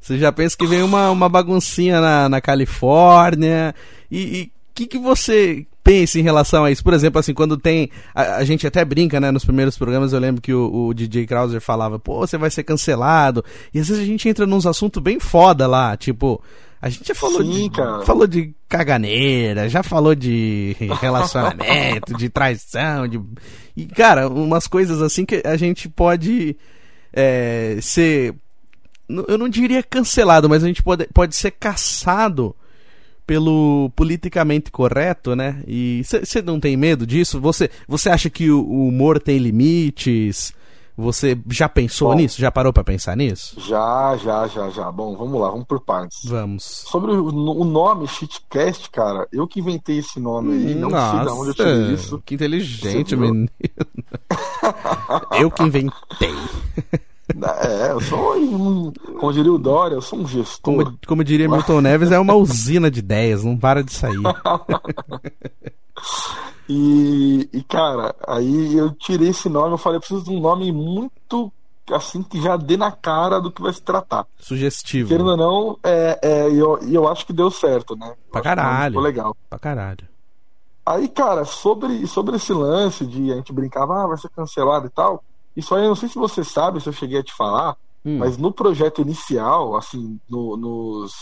[0.00, 3.74] Você já pensa que vem uma, uma baguncinha na, na Califórnia.
[4.10, 6.82] E o que, que você pensa em relação a isso?
[6.82, 7.88] Por exemplo, assim, quando tem.
[8.12, 9.30] A, a gente até brinca, né?
[9.30, 12.64] Nos primeiros programas eu lembro que o, o DJ Krauser falava, pô, você vai ser
[12.64, 13.44] cancelado.
[13.72, 16.42] E às vezes a gente entra nos assuntos bem foda lá, tipo.
[16.82, 18.04] A gente já falou Sim, de, cara.
[18.04, 23.20] falou de caganeira, já falou de relacionamento, de traição, de.
[23.76, 26.56] E, cara, umas coisas assim que a gente pode
[27.12, 28.34] é, ser.
[29.08, 32.54] Eu não diria cancelado, mas a gente pode, pode ser caçado
[33.26, 35.62] pelo politicamente correto, né?
[35.66, 37.40] E você não tem medo disso?
[37.40, 40.54] Você você acha que o, o humor tem limites?
[40.98, 42.14] Você já pensou Bom.
[42.14, 42.40] nisso?
[42.40, 43.60] Já parou pra pensar nisso?
[43.60, 44.90] Já, já, já, já.
[44.90, 46.24] Bom, vamos lá, vamos por partes.
[46.24, 46.64] Vamos.
[46.64, 51.28] Sobre o, o nome Shitcast, cara, eu que inventei esse nome aí, não sei de
[51.28, 52.22] onde eu tirei isso.
[52.24, 53.46] que inteligente, menino.
[55.38, 56.34] eu que inventei.
[57.28, 60.74] É, eu sou um, como diria o Dória, eu sou um gestor.
[60.76, 64.22] Como, como diria Milton Neves, é uma usina de ideias, não para de sair.
[66.68, 70.72] E, e, cara, aí eu tirei esse nome, eu falei, eu preciso de um nome
[70.72, 71.52] muito
[71.92, 74.26] assim que já dê na cara do que vai se tratar.
[74.38, 75.08] Sugestivo.
[75.08, 78.08] Querendo ou não, é, é, eu, eu acho que deu certo, né?
[78.08, 78.94] Eu Pra caralho.
[78.94, 79.36] Ficou legal.
[79.48, 80.08] Pra caralho.
[80.84, 84.90] Aí, cara, sobre, sobre esse lance de a gente brincava, ah, vai ser cancelado e
[84.90, 85.22] tal.
[85.56, 88.18] Isso aí, eu não sei se você sabe, se eu cheguei a te falar, Hum.
[88.18, 91.12] mas no projeto inicial, assim, no- nos.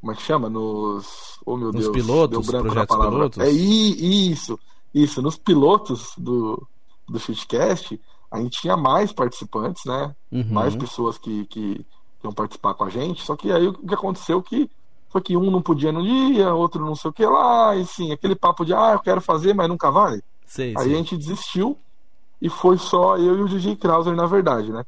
[0.00, 0.48] Como é que chama?
[0.48, 1.38] Nos.
[1.44, 1.96] Oh, meu Nos Deus.
[1.96, 3.10] pilotos, deu branco na palavra.
[3.18, 3.38] pilotos?
[3.38, 4.58] É isso.
[4.94, 5.20] Isso.
[5.20, 6.66] Nos pilotos do,
[7.08, 10.14] do Shitcast, a gente tinha mais participantes, né?
[10.32, 10.46] Uhum.
[10.50, 11.84] mais pessoas que, que,
[12.24, 13.22] iam participar com a gente.
[13.22, 14.70] Só que aí o que aconteceu que
[15.08, 18.12] foi que um não podia no dia, outro não sei o que lá, e sim,
[18.12, 20.20] aquele papo de ah, eu quero fazer, mas nunca vai.
[20.46, 20.94] Sei, Aí sei.
[20.94, 21.76] a gente desistiu
[22.40, 24.84] e foi só eu e o DJ Krauser, na verdade, né?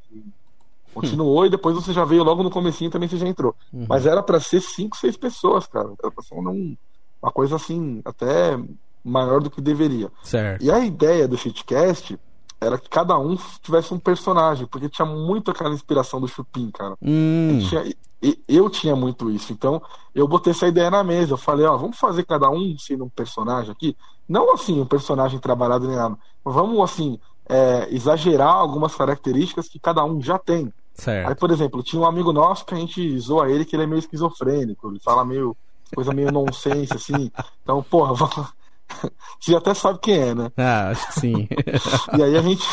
[0.95, 3.55] Continuou e depois você já veio logo no comecinho também você já entrou.
[3.73, 3.87] Uhum.
[3.89, 5.91] Mas era pra ser cinco, seis pessoas, cara.
[5.99, 6.77] Era pra ser um-
[7.23, 8.59] uma coisa assim, até
[9.03, 10.11] maior do que deveria.
[10.23, 10.63] Certo.
[10.63, 12.19] E a ideia do Shitcast
[12.61, 16.95] era que cada um tivesse um personagem, porque tinha muito aquela inspiração do Chupim, cara.
[17.01, 17.85] Hum, Tinha-
[18.23, 19.81] e- eu tinha muito isso, então
[20.15, 21.33] eu botei essa ideia na mesa.
[21.33, 23.97] Eu falei, ó, vamos fazer cada um sendo um personagem aqui.
[24.29, 26.17] Não assim, um personagem trabalhado nem nada.
[26.45, 27.19] Vamos, assim,
[27.53, 30.65] é, exagerar algumas características que cada um já tem.
[30.65, 31.39] Aí, certo.
[31.39, 33.99] por exemplo, tinha um amigo nosso que a gente zoa ele que ele é meio
[33.99, 35.57] esquizofrênico, ele fala meio
[35.95, 37.31] coisa meio nonsense, assim.
[37.63, 38.15] Então, porra,
[39.39, 40.51] você até sabe quem é, né?
[40.57, 41.49] Ah, acho que sim.
[42.17, 42.67] E aí a gente,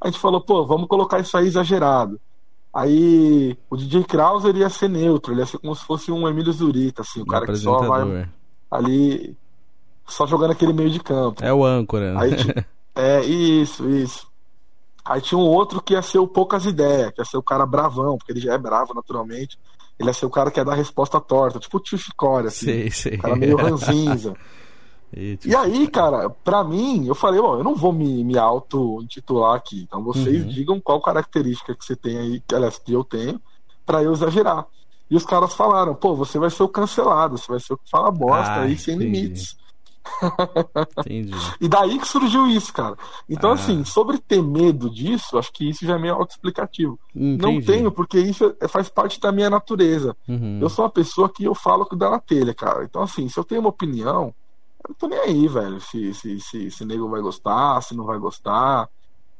[0.00, 2.18] a gente falou, pô, vamos colocar isso aí exagerado.
[2.72, 6.52] Aí o DJ Krauser ia ser neutro, ele ia ser como se fosse um Emílio
[6.52, 8.28] Zurita, assim, o cara que só vai
[8.70, 9.36] ali
[10.06, 11.44] só jogando aquele meio de campo.
[11.44, 12.14] É o âncora.
[12.14, 12.20] né?
[12.20, 12.30] Aí
[12.94, 14.26] é, isso, isso.
[15.04, 17.66] Aí tinha um outro que ia ser o Poucas Ideias, que ia ser o cara
[17.66, 19.58] bravão, porque ele já é bravo naturalmente.
[19.98, 22.66] Ele ia ser o cara que ia dar resposta torta, tipo o tio Chicória, assim.
[22.66, 23.14] Sei, sei.
[23.18, 24.34] O cara meio ranzinza.
[25.16, 28.36] E, tipo, E aí, cara, pra mim, eu falei, ó, eu não vou me, me
[28.36, 29.82] auto-intitular aqui.
[29.82, 30.48] Então vocês Uhum.
[30.48, 33.40] digam qual característica que você tem aí, que, aliás, que eu tenho,
[33.86, 34.66] pra eu exagerar.
[35.08, 37.88] E os caras falaram, pô, você vai ser o cancelado, você vai ser o que
[37.88, 39.12] fala bosta Ah, aí sem entendi.
[39.12, 39.56] limites.
[40.98, 41.32] Entendi.
[41.60, 42.96] E daí que surgiu isso, cara.
[43.28, 43.54] Então, Ah.
[43.54, 46.98] assim, sobre ter medo disso, acho que isso já é meio autoexplicativo.
[47.14, 50.16] Não tenho, porque isso é- faz parte da minha natureza.
[50.28, 50.58] Uhum.
[50.60, 52.84] Eu sou uma pessoa que eu falo que dá na telha, cara.
[52.84, 54.34] Então, assim, se eu tenho uma opinião,
[54.82, 55.80] eu não tô nem aí, velho.
[55.80, 58.88] Se, se, se, se nego vai gostar, se não vai gostar.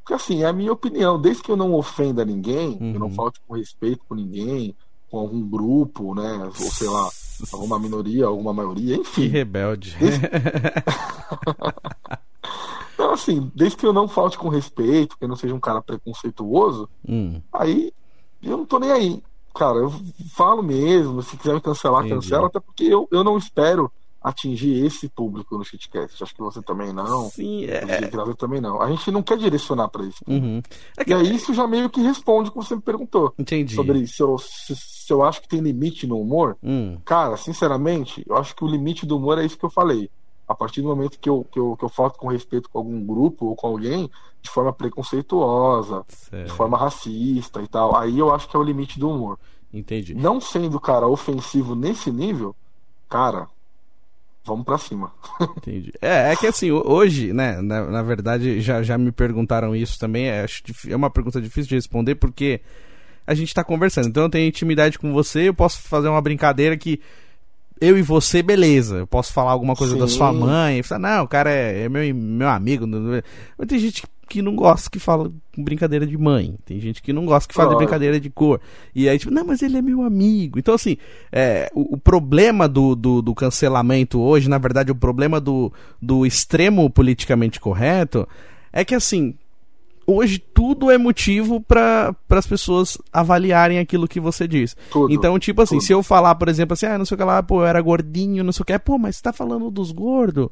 [0.03, 1.21] Porque, assim, é a minha opinião.
[1.21, 3.15] Desde que eu não ofenda ninguém, eu não Uhum.
[3.15, 4.75] falte com respeito com ninguém,
[5.11, 6.45] com algum grupo, né?
[6.45, 7.09] Ou sei lá,
[7.53, 9.27] alguma minoria, alguma maioria, Que enfim.
[9.29, 9.97] rebelde.
[12.95, 15.83] Então, assim, desde que eu não falte com respeito, que eu não seja um cara
[15.83, 17.93] preconceituoso, Hum, aí
[18.43, 19.23] eu não tô nem aí.
[19.55, 19.93] Cara, eu
[20.33, 22.15] falo mesmo, se quiser me cancelar, Entendi.
[22.27, 23.91] cancela, até porque eu, eu não espero
[24.23, 26.23] atingir esse público no shitcast.
[26.23, 27.29] Acho que você também não.
[27.31, 27.83] Sim, é.
[28.27, 28.81] O também não.
[28.81, 30.25] A gente não quer direcionar para isso.
[30.27, 30.63] Uhum.
[30.97, 31.11] É que...
[31.11, 33.35] E aí isso já meio que responde o que você me perguntou.
[33.39, 33.75] Entendi.
[33.75, 36.57] Sobre se eu, se, se eu acho que tem limite no humor.
[36.63, 36.97] Hum.
[37.05, 40.09] Cara, sinceramente, eu acho que o limite do humor é isso que eu falei.
[40.49, 43.05] A partir do momento que eu, que eu, que eu falto com respeito com algum
[43.05, 46.47] grupo ou com alguém de forma preconceituosa, Certo.
[46.47, 49.39] de forma racista e tal, aí eu acho que é o limite do humor.
[49.75, 50.15] Entendi.
[50.15, 52.57] Não sendo, cara, ofensivo nesse nível,
[53.07, 53.47] cara,
[54.43, 55.13] vamos pra cima.
[55.59, 55.93] Entendi.
[56.01, 60.31] É, é que assim, hoje, né, na, na verdade, já, já me perguntaram isso também.
[60.31, 60.47] É,
[60.89, 62.63] é uma pergunta difícil de responder porque
[63.27, 64.09] a gente tá conversando.
[64.09, 67.01] Então eu tenho intimidade com você, eu posso fazer uma brincadeira que
[67.81, 68.97] eu e você, beleza.
[68.97, 69.99] Eu posso falar alguma coisa Sim.
[69.99, 70.83] da sua mãe.
[70.83, 72.87] Falar, não, o cara é, é, meu, meu amigo.
[72.87, 76.55] Mas tem gente que não gosta que fala brincadeira de mãe.
[76.65, 78.61] Tem gente que não gosta que fala de brincadeira de cor.
[78.95, 80.59] E aí, tipo, não, mas ele é meu amigo.
[80.59, 80.97] Então, assim,
[81.31, 86.25] é, o, o, problema do, do, do, cancelamento hoje, na verdade, o problema do, do
[86.25, 88.27] extremo politicamente correto,
[88.73, 89.35] é que, assim,
[90.07, 94.77] hoje tudo é motivo para as pessoas avaliarem aquilo que você diz.
[94.91, 95.87] Tudo, então, tipo assim, tudo.
[95.87, 97.81] se eu falar, por exemplo, assim, ah, não sei o que lá, pô, eu era
[97.81, 100.49] gordinho, não sei o que, pô, mas você tá falando dos gordos.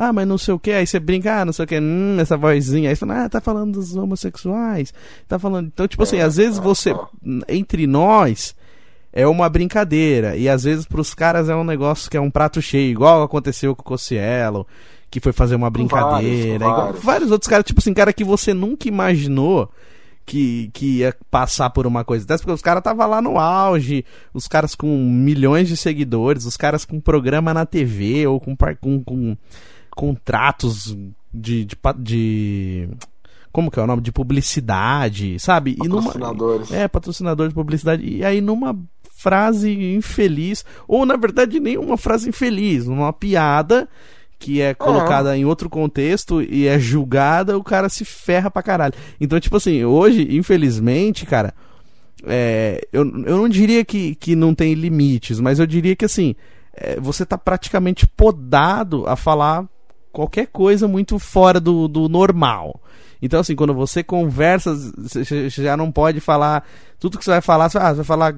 [0.00, 2.18] Ah, mas não sei o que, aí você brinca, ah, não sei o que, hum,
[2.20, 4.94] essa vozinha, aí você fala, ah, tá falando dos homossexuais,
[5.26, 5.66] tá falando.
[5.66, 6.96] Então, tipo assim, É, às vezes é, você, é.
[7.48, 8.54] entre nós,
[9.12, 12.62] é uma brincadeira, e às vezes pros caras é um negócio que é um prato
[12.62, 14.68] cheio, igual aconteceu com o Cossielo,
[15.10, 17.02] que foi fazer uma brincadeira, com igual vários.
[17.04, 19.70] vários outros caras, tipo assim, cara que você nunca imaginou
[20.26, 24.04] que, que ia passar por uma coisa dessa, porque os caras estavam lá no auge,
[24.34, 29.02] os caras com milhões de seguidores, os caras com programa na TV ou com, com,
[29.02, 29.36] com
[29.90, 30.96] contratos
[31.32, 32.88] de, de, de-
[33.50, 34.02] Como que é o nome?
[34.02, 35.76] De publicidade, sabe?
[35.82, 36.70] E numa, Patrocinadores.
[36.72, 38.04] é, patrocinador de publicidade.
[38.06, 38.76] E aí numa
[39.16, 43.88] frase infeliz, ou na verdade nenhuma frase infeliz, numa piada
[44.38, 48.94] que é colocada em outro contexto e é julgada, o cara se ferra pra caralho.
[49.20, 51.52] Então, tipo assim, hoje, infelizmente, cara,
[52.24, 56.36] é, eu, eu não diria que, que não tem limites, mas eu diria que assim,
[56.72, 59.66] é, você tá praticamente podado a falar
[60.12, 62.80] qualquer coisa muito fora do, do normal.
[63.20, 66.64] Então, assim, quando você conversa, você você já não pode falar.
[67.00, 68.36] Tudo que você vai falar, você, ah, você vai falar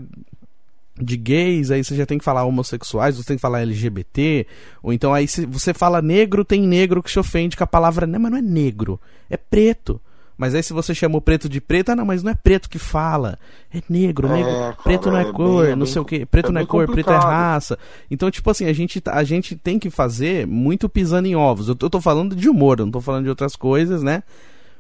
[1.01, 4.47] de gays, aí você já tem que falar homossexuais, você tem que falar LGBT,
[4.83, 8.07] ou então aí se você fala negro, tem negro que se ofende com a palavra,
[8.07, 10.01] não, mas não é negro, é preto.
[10.37, 12.71] Mas aí se você chama o preto de preto, ah, não, mas não é preto
[12.71, 13.39] que fala,
[13.75, 16.25] é negro, É, negro, cara, preto não é, é cor, bem- não sei o que,
[16.25, 17.31] preto é não é cor, preto é complicado.
[17.31, 17.79] raça.
[18.11, 21.69] Então, tipo assim, a gente, tá- a gente tem que fazer muito pisando em ovos.
[21.69, 24.23] Eu tô, eu tô falando de humor, eu não tô falando de outras coisas, né?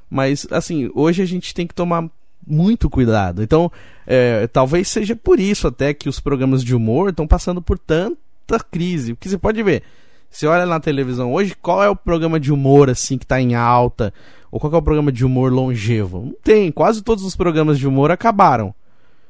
[0.08, 2.08] Mas, assim, hoje a gente tem que tomar
[2.46, 3.42] muito cuidado.
[3.42, 3.70] Então,
[4.12, 8.58] é, talvez seja por isso até que os programas de humor estão passando por tanta
[8.68, 9.14] crise.
[9.14, 9.84] Porque você pode ver,
[10.28, 13.54] você olha na televisão hoje, qual é o programa de humor, assim, que tá em
[13.54, 14.12] alta?
[14.50, 16.22] Ou qual é o programa de humor longevo?
[16.26, 16.72] Não tem.
[16.72, 18.74] Quase todos os programas de humor acabaram.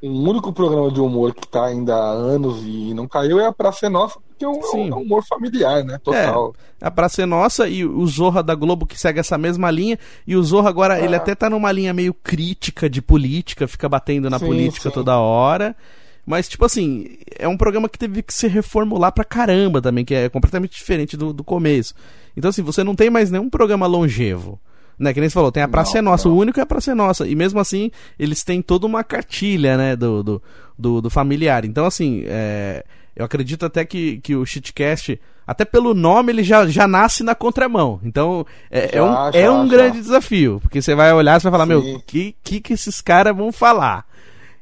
[0.01, 3.53] O único programa de humor que tá ainda há anos e não caiu é a
[3.53, 4.89] Praça Nossa, porque é um, Sim.
[4.89, 5.99] é um humor familiar, né?
[6.03, 6.53] Total.
[6.79, 9.99] A Praça é Nossa e o Zorra da Globo que segue essa mesma linha.
[10.25, 14.29] E o Zorra agora, ele até tá numa linha meio crítica de política, fica batendo
[14.29, 14.93] na Sim, política sim.
[14.93, 15.75] toda hora.
[16.25, 20.13] Mas, tipo assim, é um programa que teve que se reformular pra caramba também, que
[20.13, 21.93] é completamente diferente do, do começo.
[22.35, 24.59] Então, assim, você não tem mais nenhum programa longevo.
[24.99, 26.35] Né, que nem você falou, tem a Praça Não, é Nossa, não.
[26.35, 27.27] o único é a Praça é Nossa.
[27.27, 30.41] E mesmo assim, eles têm toda uma cartilha, né, do, do,
[30.77, 31.65] do, do familiar.
[31.65, 36.65] Então, assim, é, eu acredito até que, que o Shitcast, até pelo nome, ele já,
[36.67, 37.99] já nasce na contramão.
[38.03, 39.71] Então, é, é Já, um, já, é um já.
[39.75, 40.59] grande desafio.
[40.61, 41.95] Porque você vai olhar e vai falar, meu, Sim.
[41.95, 44.05] o que, que, que esses caras vão falar?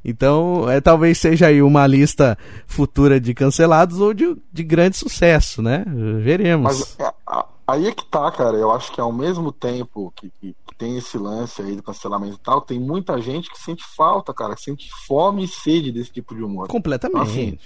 [0.04, 5.62] Então, é, talvez seja aí uma lista futura de cancelados ou de, de grande sucesso,
[5.62, 5.84] né?
[6.24, 6.96] Veremos.
[6.98, 7.14] Mas é,
[7.68, 8.56] aí é que tá, cara.
[8.58, 12.40] Eu acho que ao mesmo tempo que, que- tem esse lance aí do cancelamento e
[12.40, 16.34] tal, tem muita gente que sente falta, cara, que sente fome e sede desse tipo
[16.34, 16.70] de humor.
[16.70, 17.60] Completamente.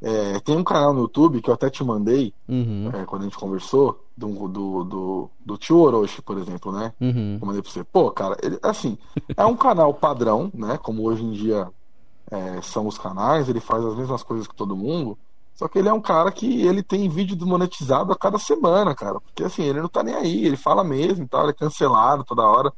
[0.00, 3.24] É, tem um canal no YouTube que eu até te mandei Uhum, é, quando a
[3.24, 6.92] gente conversou, do, do, do, do tio Orochi, por exemplo, né?
[7.00, 7.38] uhum.
[7.40, 7.84] Eu mandei pra você.
[7.84, 8.96] Pô, cara, ele, assim,
[9.36, 10.78] é um canal padrão, né?
[10.78, 11.68] Como hoje em dia
[12.30, 15.18] é, são os canais, ele faz as mesmas coisas que todo mundo.
[15.54, 19.20] Só que ele é um cara que ele tem vídeo desmonetizado a cada semana, cara.
[19.20, 22.24] Porque assim, ele não tá nem aí, ele fala mesmo e tal, ele é cancelado
[22.24, 22.72] toda hora.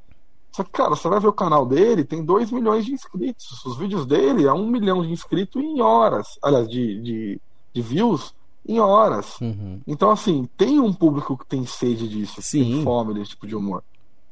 [0.52, 3.64] Só que, cara, você vai ver o canal dele, tem 2 milhões de inscritos.
[3.64, 6.38] Os vídeos dele é um milhão de inscritos em horas.
[6.42, 7.40] Aliás, de, de,
[7.72, 8.34] de views
[8.66, 9.40] em horas.
[9.40, 9.80] Uhum.
[9.86, 12.64] Então, assim, tem um público que tem sede disso, Sim.
[12.64, 13.82] tem fome desse tipo de humor.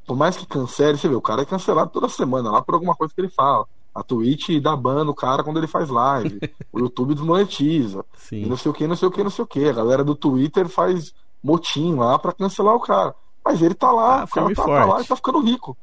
[0.05, 2.95] Por mais que cancele, você vê, o cara é cancelado toda semana lá por alguma
[2.95, 3.65] coisa que ele fala.
[3.93, 6.39] A Twitch dá ban no cara quando ele faz live.
[6.71, 8.05] o YouTube desmonetiza.
[8.17, 8.43] Sim.
[8.43, 9.67] E não sei o que, não sei o que, não sei o que.
[9.67, 13.15] A galera do Twitter faz motim lá pra cancelar o cara.
[13.43, 15.77] Mas ele tá lá, Ah, o cara tá, tá lá e tá ficando rico.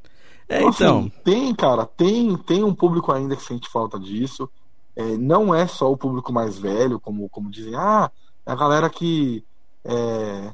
[0.49, 0.99] É, Então, então.
[1.01, 4.49] assim, tem, cara, tem, tem um público ainda que sente falta disso.
[4.95, 8.11] É, não é só o público mais velho, como, como dizem, ah,
[8.47, 9.45] é a galera que,
[9.85, 10.53] é,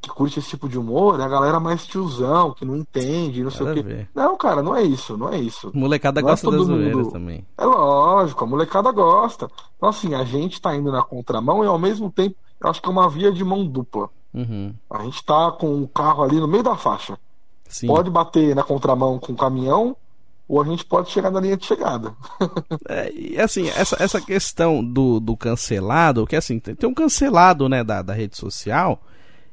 [0.00, 3.50] que curte esse tipo de humor, é a galera mais tiozão, que não entende, não
[3.50, 3.82] sei o quê.
[3.82, 4.08] ver.
[4.14, 5.70] Não, cara, não é isso, não é isso.
[5.74, 7.46] Molecada Não é gosta da todo zoeira mundo- também.
[7.58, 9.50] É lógico, a molecada gosta.
[9.76, 12.88] Então, assim, a gente tá indo na contramão e ao mesmo tempo, eu acho que
[12.88, 14.08] é uma via de mão dupla.
[14.32, 14.72] Uhum.
[14.88, 17.18] A gente tá com o carro ali no meio da faixa.
[17.72, 17.86] Sim.
[17.88, 19.96] Pode bater na contramão com o caminhão,
[20.46, 22.12] ou a gente pode chegar na linha de chegada.
[22.88, 27.68] É, e assim, essa, essa questão do, do cancelado, que assim, tem, tem um cancelado,
[27.68, 29.02] né, da, da rede social,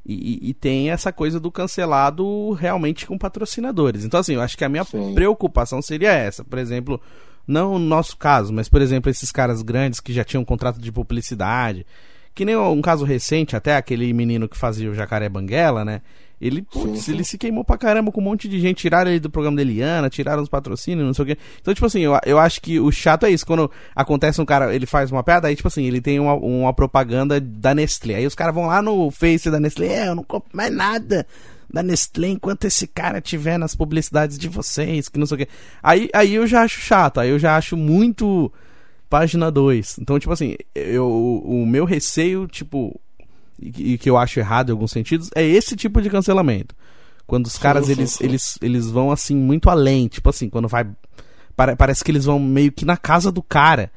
[0.04, 0.14] e,
[0.46, 4.04] e- e tem essa coisa do cancelado realmente com patrocinadores.
[4.04, 5.14] Então, assim, eu acho que a minha Sim.
[5.14, 6.42] preocupação seria essa.
[6.44, 7.00] Por exemplo,
[7.46, 10.80] não no nosso caso, mas, por exemplo, esses caras grandes que já tinham um contrato
[10.80, 11.86] de publicidade,
[12.34, 16.00] que nem um caso recente, até aquele menino que fazia o Jacaré Banguela, né?
[16.40, 19.28] Ele, putz, ele se queimou pra caramba com um monte de gente, tiraram ele do
[19.28, 21.38] programa da Eliana, tiraram os patrocínios, não sei o quê.
[21.60, 24.74] Então, tipo assim, eu, eu acho que o chato é isso, quando acontece um cara,
[24.74, 28.14] ele faz uma piada, aí, tipo assim, ele tem uma, uma propaganda da Nestlé.
[28.14, 31.26] Aí os caras vão lá no Face da Nestlé, é, eu não compro mais nada
[31.72, 35.48] da Nestlé enquanto esse cara tiver nas publicidades de vocês, que não sei o quê.
[35.82, 38.50] Aí, aí eu já acho chato, aí eu já acho muito
[39.10, 39.98] página 2.
[40.00, 42.98] Então, tipo assim, eu, o meu receio, tipo,
[43.60, 46.74] e que- e que eu acho errado em alguns sentidos, é esse tipo de cancelamento.
[47.26, 48.24] Quando os caras, sim, eles, sim.
[48.24, 50.08] eles, eles vão, assim, muito além.
[50.08, 50.84] Tipo assim, quando vai...
[51.54, 53.90] pare- parece que eles vão meio que na casa do cara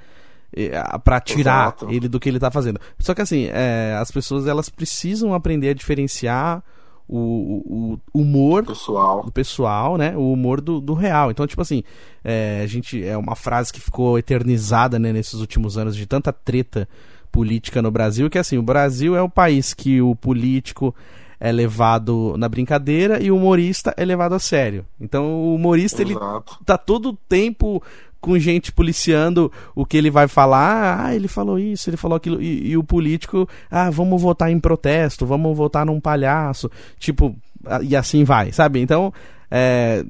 [0.56, 1.90] eh, a- pra tirar Exato.
[1.90, 2.80] ele do que ele tá fazendo.
[3.00, 6.62] Só que assim, é, as pessoas, elas precisam aprender a diferenciar
[7.08, 9.24] o, o- o humor Pessoal.
[9.24, 10.16] do pessoal, né?
[10.16, 11.32] O humor do, do real.
[11.32, 11.84] Então, tipo assim,
[12.24, 16.32] é, a gente é uma frase que ficou eternizada né, nesses últimos anos de tanta
[16.32, 16.88] treta
[17.34, 20.96] política no Brasil, que assim, o Brasil é o país que o político
[21.40, 24.86] é levado na brincadeira e o humorista é levado a sério.
[25.02, 26.60] Então, o humorista ele Exato.
[26.64, 27.84] tá todo o tempo
[28.22, 31.08] com gente policiando o que ele vai falar.
[31.08, 32.42] Ah, ele falou isso, ele falou aquilo.
[32.42, 36.70] E, e o político, ah, vamos votar em protesto, vamos votar num palhaço.
[36.98, 38.80] Tipo, ah, e assim vai, sabe?
[38.80, 39.12] Então,
[39.52, 40.06] é,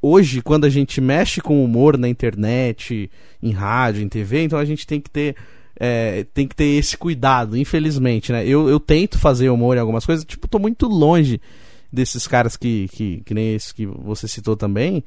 [0.00, 3.10] hoje, quando a gente mexe com humor na internet,
[3.42, 5.34] em rádio, em TV, então a gente tem que ter.
[5.78, 8.46] É, tem que ter esse cuidado, infelizmente, né?
[8.46, 11.40] Eu, eu tento fazer humor em algumas coisas, tipo, tô muito longe
[11.92, 15.04] desses caras que, que, que nem esse que você citou também.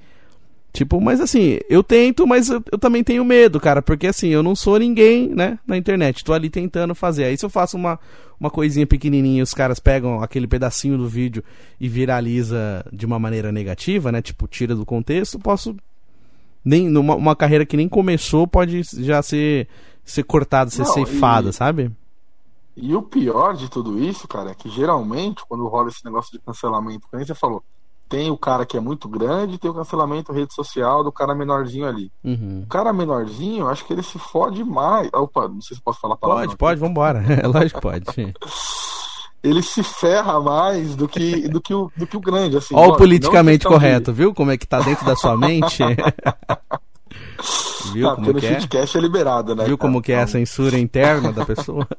[0.72, 4.44] Tipo, mas assim, eu tento, mas eu, eu também tenho medo, cara, porque assim, eu
[4.44, 6.24] não sou ninguém, né, na internet.
[6.24, 7.26] Tô ali tentando fazer.
[7.26, 8.00] Aí se eu faço uma,
[8.40, 11.44] uma coisinha pequenininha, os caras pegam aquele pedacinho do vídeo
[11.80, 15.76] e viraliza de uma maneira negativa, né, tipo, tira do contexto, posso
[16.64, 19.68] nem numa uma carreira que nem começou pode já ser
[20.04, 21.92] ser cortada, ser Não, ceifada, e- sabe?
[22.76, 26.40] E o pior de tudo isso, cara, é que geralmente, quando rola esse negócio de
[26.40, 27.62] cancelamento, como você falou,
[28.08, 31.88] tem o cara que é muito grande, tem o cancelamento rede social do cara menorzinho
[31.88, 32.12] ali.
[32.24, 32.64] Uhum.
[32.64, 35.10] O cara menorzinho, eu acho que ele se fode mais.
[35.14, 36.46] Opa, não sei se posso falar a palavra.
[36.46, 37.24] Pode, pode, vambora.
[37.44, 38.34] É lógico que pode.
[39.44, 42.58] Ele se ferra mais do que, do que, o, do que o grande.
[42.58, 44.34] Assim, Ó o politicamente não correto, viu?
[44.34, 45.84] Como é que tá dentro da sua mente?
[47.94, 48.60] viu porque como no que é?
[48.60, 49.66] shitcast é liberado, né?
[49.66, 49.90] Viu cara?
[49.90, 51.88] como que é a Então, censura interna da pessoa?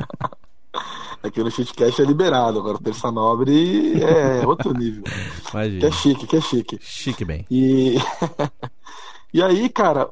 [1.22, 2.58] Aqui no shitcast é liberado.
[2.58, 5.02] Agora, o Terça Nobre é outro nível.
[5.02, 5.92] Que é Imagina.
[5.92, 6.78] chique, que é chique.
[6.80, 7.44] Chique bem.
[7.50, 7.96] E,
[9.34, 10.08] e aí, cara,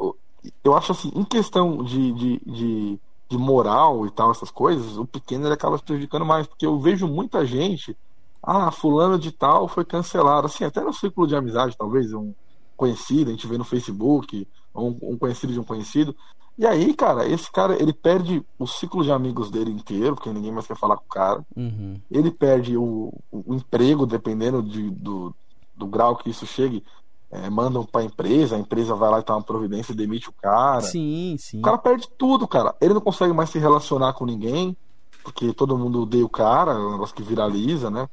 [0.63, 5.07] eu acho assim, em questão de, de, de, de moral e tal, essas coisas, o
[5.07, 7.97] pequeno ele acaba se prejudicando mais, porque eu vejo muita gente,
[8.43, 12.35] ah, fulano de tal foi cancelado, assim, até no círculo de amizade, talvez, um
[12.77, 14.47] conhecido, a gente vê no Facebook,
[14.79, 16.15] um, um conhecido de um conhecido,
[16.57, 20.51] e aí, cara, esse cara, ele perde o ciclo de amigos dele inteiro, porque ninguém
[20.51, 22.01] mais quer falar com o cara, Uhum.
[22.11, 25.33] ele perde o, o emprego, dependendo de, do,
[25.77, 26.83] do grau que isso chegue,
[27.31, 30.33] é, mandam pra empresa, a empresa vai lá e toma uma providência e demite o
[30.33, 30.81] cara.
[30.81, 31.59] Sim, sim.
[31.61, 32.75] O cara perde tudo, cara.
[32.81, 34.77] Ele não consegue mais se relacionar com ninguém,
[35.23, 38.09] porque todo mundo odeia o cara, é um negócio que viraliza, né?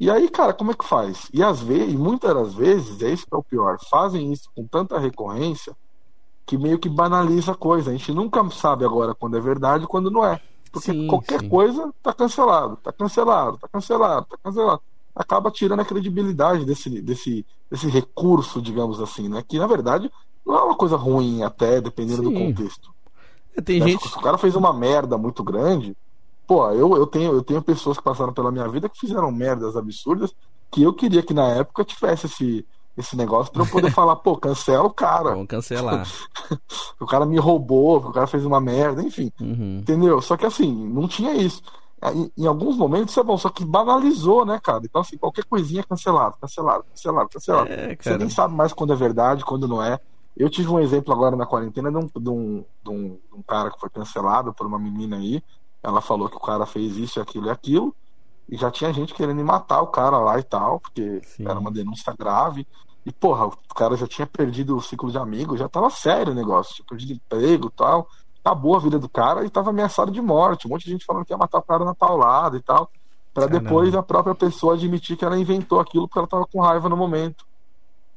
[0.00, 1.28] E aí, cara, como é que faz?
[1.32, 4.66] E às vezes, muitas das vezes, é isso que é o pior, fazem isso com
[4.66, 5.76] tanta recorrência
[6.44, 7.90] que meio que banaliza a coisa.
[7.90, 10.40] A gente nunca sabe agora quando é verdade e quando não é.
[10.72, 11.48] Porque Sim, qualquer sim.
[11.48, 14.80] coisa tá cancelado, tá cancelado, tá cancelado, tá cancelado.
[15.14, 19.44] Acaba tirando a credibilidade desse, desse, desse recurso, digamos assim, né?
[19.46, 20.10] Que na verdade
[20.44, 22.46] não é uma coisa ruim, até, dependendo do Sim.
[22.46, 22.90] contexto.
[23.54, 23.88] É, Tem Né?
[23.88, 24.08] gente.
[24.08, 25.94] Se o cara fez uma merda muito grande,
[26.46, 29.76] pô, eu, eu, tenho, eu tenho pessoas que passaram pela minha vida que fizeram merdas
[29.76, 30.34] absurdas
[30.70, 32.66] que eu queria que na época tivesse esse,
[32.96, 35.30] esse negócio pra eu poder falar, pô, cancela o cara.
[35.30, 36.06] Vamos cancelar.
[36.98, 39.30] o cara me roubou, o cara fez uma merda, enfim.
[39.40, 39.78] Uhum.
[39.80, 40.20] Entendeu?
[40.22, 41.62] Só que assim, não tinha isso.
[42.14, 44.80] Em, em alguns momentos isso é bom, só que banalizou, né, cara?
[44.82, 47.70] Então, assim, qualquer coisinha é cancelado, cancelado, cancelado, cancelado.
[47.70, 50.00] É, Você nem sabe mais quando é verdade, quando não é.
[50.36, 53.42] Eu tive um exemplo agora na quarentena de um, de um, de um, de um
[53.46, 55.42] cara que foi cancelado por uma menina aí.
[55.82, 57.94] Ela falou que o cara fez isso, aquilo e aquilo.
[58.48, 61.48] E já tinha gente querendo matar o cara lá e tal, porque Sim.
[61.48, 62.66] era uma denúncia grave.
[63.04, 66.36] E, porra, o cara já tinha perdido o ciclo de amigos, já tava sério o
[66.36, 68.08] negócio, tinha perdido emprego e tal.
[68.44, 70.66] Acabou a vida do cara e tava ameaçado de morte.
[70.66, 72.90] Um monte de gente falando que ia matar o cara na paulada e tal.
[73.32, 73.64] Pra Caramba.
[73.64, 76.96] depois a própria pessoa admitir que ela inventou aquilo porque ela tava com raiva no
[76.96, 77.44] momento.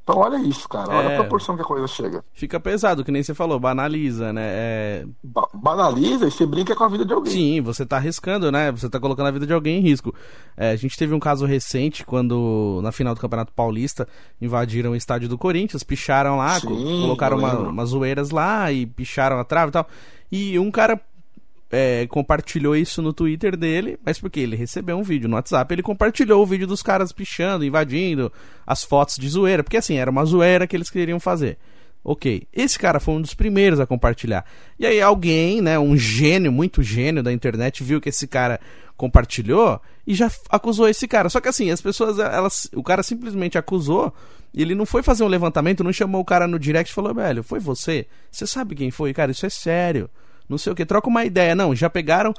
[0.08, 0.88] Então olha isso, cara.
[0.88, 1.14] Olha É.
[1.14, 2.24] a proporção que a coisa chega.
[2.32, 4.42] Fica pesado, que nem você falou, banaliza, né?
[4.44, 7.32] É, Ba- banaliza e você brinca com a vida de alguém.
[7.32, 8.70] Sim, você tá arriscando, né?
[8.70, 10.14] Você tá colocando a vida de alguém em risco.
[10.56, 14.06] É, a gente teve um caso recente quando, na final do Campeonato Paulista,
[14.40, 18.86] invadiram o estádio do Corinthians, picharam lá, Sim, co- colocaram uma, umas zoeiras lá e
[18.86, 19.88] picharam a trave e tal.
[20.30, 21.00] E um cara
[21.76, 25.82] é, compartilhou isso no Twitter dele, mas porque ele recebeu um vídeo no WhatsApp, ele
[25.82, 28.32] compartilhou o vídeo dos caras pichando, invadindo,
[28.66, 31.58] as fotos de zoeira, porque assim, era uma zoeira que eles queriam fazer.
[32.02, 34.46] Ok, esse cara foi um dos primeiros a compartilhar.
[34.78, 38.58] E aí alguém, né, um gênio, muito gênio da internet, viu que esse cara
[38.96, 41.28] compartilhou e já acusou esse cara.
[41.28, 44.14] Só que assim, as pessoas, elas, o cara simplesmente acusou,
[44.54, 47.12] e ele não foi fazer um levantamento, não chamou o cara no direct e falou,
[47.12, 48.06] velho, foi você?
[48.30, 49.12] Você sabe quem foi?
[49.12, 50.08] Cara, isso é sério.
[50.48, 51.54] Não sei o que, troca uma ideia.
[51.54, 52.32] Não, já pegaram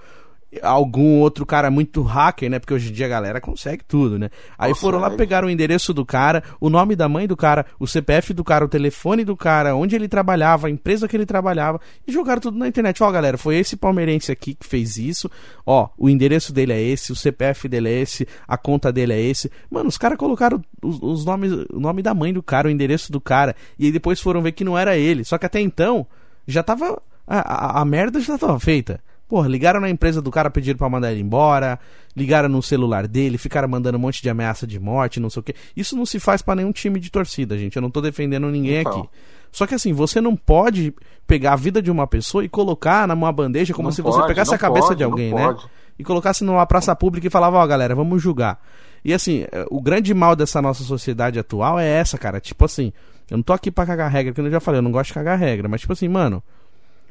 [0.61, 2.59] algum outro cara muito hacker, né?
[2.59, 4.29] Porque hoje em dia a galera consegue tudo, né?
[4.57, 4.79] Aí Consegue.
[4.79, 8.33] foram lá, pegaram o endereço do cara, o nome da mãe do cara, o CPF
[8.33, 12.11] do cara, o telefone do cara, onde ele trabalhava, a empresa que ele trabalhava, e
[12.11, 13.03] jogaram tudo na internet.
[13.03, 15.29] Ó, galera, foi esse palmeirense aqui que fez isso.
[15.65, 19.21] Ó, o endereço dele é esse, o CPF dele é esse, a conta dele é
[19.21, 19.51] esse.
[19.69, 23.11] Mano, os caras colocaram os, os nomes, o nome da mãe do cara, o endereço
[23.11, 25.25] do cara, e aí depois foram ver que não era ele.
[25.25, 26.07] Só que até então,
[26.47, 27.01] já tava.
[27.27, 27.39] A,
[27.79, 28.99] a, a merda já tava feita.
[29.27, 31.77] Porra, ligaram na empresa do cara, pediram pra mandar ele embora,
[32.15, 35.43] ligaram no celular dele, ficaram mandando um monte de ameaça de morte, não sei o
[35.43, 35.53] que.
[35.75, 37.75] Isso não se faz pra nenhum time de torcida, gente.
[37.75, 38.99] Eu não tô defendendo ninguém Então.
[39.01, 39.09] aqui.
[39.51, 40.93] Só que assim, você não pode
[41.25, 44.27] pegar a vida de uma pessoa e colocar numa bandeja como Não se você pode,
[44.29, 45.43] pegasse não a cabeça pode, de alguém, né?
[45.45, 45.65] pode.
[45.99, 48.61] E colocasse numa praça pública e falava, ó, galera, vamos julgar.
[49.03, 52.39] E assim, eh, o grande mal dessa nossa sociedade atual é essa, cara.
[52.39, 52.93] Tipo assim,
[53.29, 55.13] eu não tô aqui pra cagar regra, porque eu já falei, eu não gosto de
[55.15, 56.41] cagar regra, mas tipo assim, mano,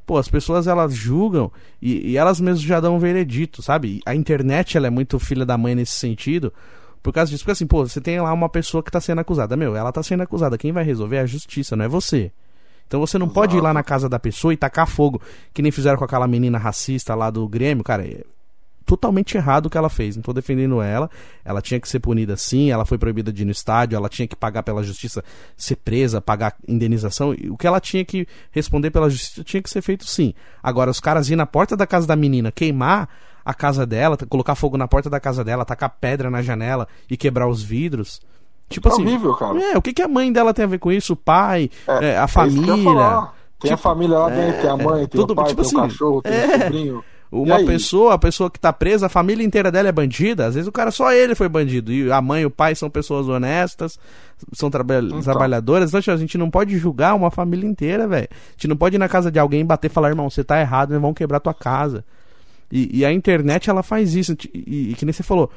[0.06, 1.50] pô, as pessoas elas julgam
[1.82, 4.00] e, e elas mesmas já dão um veredito, sabe?
[4.06, 6.52] A internet ela é muito filha da mãe nesse sentido.
[7.02, 9.56] Por causa disso, porque assim, pô, você tem lá uma pessoa que tá sendo acusada.
[9.56, 10.56] Meu, ela tá sendo acusada.
[10.56, 12.32] Quem vai resolver é a justiça, não é você.
[12.86, 13.74] Então você não pode ir lá Exato.
[13.74, 15.20] na casa da pessoa e tacar fogo,
[15.52, 18.04] que nem fizeram com aquela menina racista lá do Grêmio, cara.
[18.86, 20.14] É totalmente errado o que ela fez.
[20.14, 21.10] Não tô defendendo ela.
[21.44, 24.28] Ela tinha que ser punida sim, ela foi proibida de ir no estádio, ela tinha
[24.28, 25.24] que pagar pela justiça,
[25.56, 27.34] ser presa, pagar indenização.
[27.50, 30.32] O que ela tinha que responder pela justiça tinha que ser feito sim.
[30.62, 33.08] Agora, os caras ir na porta da casa da menina, queimar
[33.44, 37.16] a casa dela, colocar fogo na porta da casa dela, tacar pedra na janela e
[37.16, 38.20] quebrar os vidros.
[38.68, 39.02] Tipo É assim.
[39.02, 39.60] horrível, cara.
[39.62, 41.12] É, o que, que a mãe dela tem a ver com isso?
[41.14, 42.72] O pai, É, é, a É família.
[43.58, 45.62] Tem a Tipo, família lá dentro, é, tem a mãe, tem tudo- o pai, tipo
[45.62, 46.46] tem o assim, cachorro, tem é.
[46.46, 47.04] o sobrinho.
[47.42, 50.46] Uma pessoa, a pessoa que tá presa, a família inteira dela é bandida.
[50.46, 51.92] Às vezes o cara só ele foi bandido.
[51.92, 53.98] E a mãe e o pai são pessoas honestas,
[54.52, 55.92] são traba- trabalhadoras.
[55.94, 58.28] Então, a gente não pode julgar uma família inteira, velho.
[58.30, 60.42] A gente não pode ir na casa de alguém e bater e falar, irmão, você
[60.44, 62.04] tá errado, eles vão quebrar tua casa.
[62.72, 64.32] E, e a internet, ela faz isso.
[64.32, 65.50] E, e- e que nem você falou,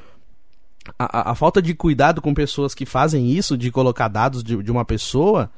[0.98, 4.62] a, a- a falta de cuidado com pessoas que fazem isso, de colocar dados de,
[4.62, 5.50] de uma pessoa,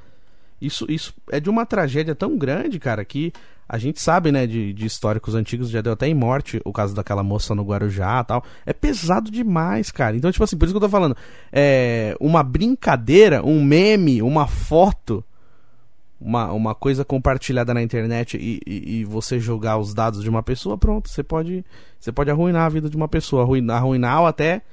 [0.62, 3.34] isso, isso é de uma tragédia tão grande, cara, que
[3.68, 6.93] a gente sabe, né, de, de históricos antigos, já deu até em morte o caso
[6.93, 8.43] daquela moça no Guarujá tal.
[8.66, 10.16] É pesado demais, cara.
[10.18, 11.16] Então, tipo assim, por isso que eu tô falando,
[11.53, 15.24] é uma brincadeira, um meme, uma foto,
[16.20, 20.43] uma, uma coisa compartilhada na internet e, e, e você jogar os dados de uma
[20.43, 21.66] pessoa, pronto, você pode,
[21.97, 24.64] você pode arruinar a vida de uma pessoa, arruinar, arruinar ou até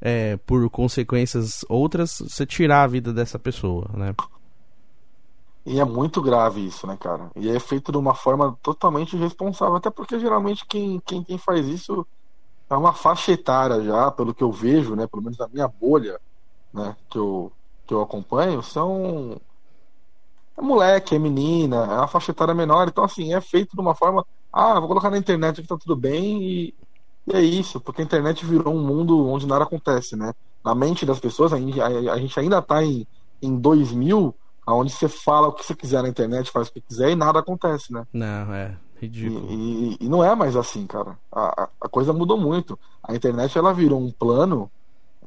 [0.00, 4.12] é, por consequências outras, você tirar a vida dessa pessoa, né?
[5.64, 7.30] E é muito grave isso, né, cara?
[7.36, 9.76] E é feito de uma forma totalmente irresponsável.
[9.76, 12.06] Até porque geralmente quem, quem, quem faz isso
[12.68, 15.06] é uma faixa etária já, pelo que eu vejo, né?
[15.06, 16.18] Pelo menos na minha bolha,
[16.72, 16.96] né?
[17.10, 17.52] Que eu,
[17.86, 19.40] que eu acompanho, são.
[20.56, 22.88] É moleque, é menina, é uma faixa etária menor.
[22.88, 24.24] Então, assim, é feito de uma forma.
[24.52, 26.74] Ah, vou colocar na internet que tá tudo bem e,
[27.26, 30.32] e é isso, porque a internet virou um mundo onde nada acontece, né?
[30.64, 33.06] Na mente das pessoas, a gente, ainda tá em,
[33.40, 34.34] em 2000,
[34.74, 37.38] onde você fala o que você quiser na internet, faz o que quiser e nada
[37.38, 38.04] acontece, né?
[38.12, 39.46] Não, é E, ridículo.
[39.50, 41.16] e- e não é mais assim, cara.
[41.32, 42.78] A, a- a coisa mudou muito.
[43.02, 44.70] A internet ela virou um plano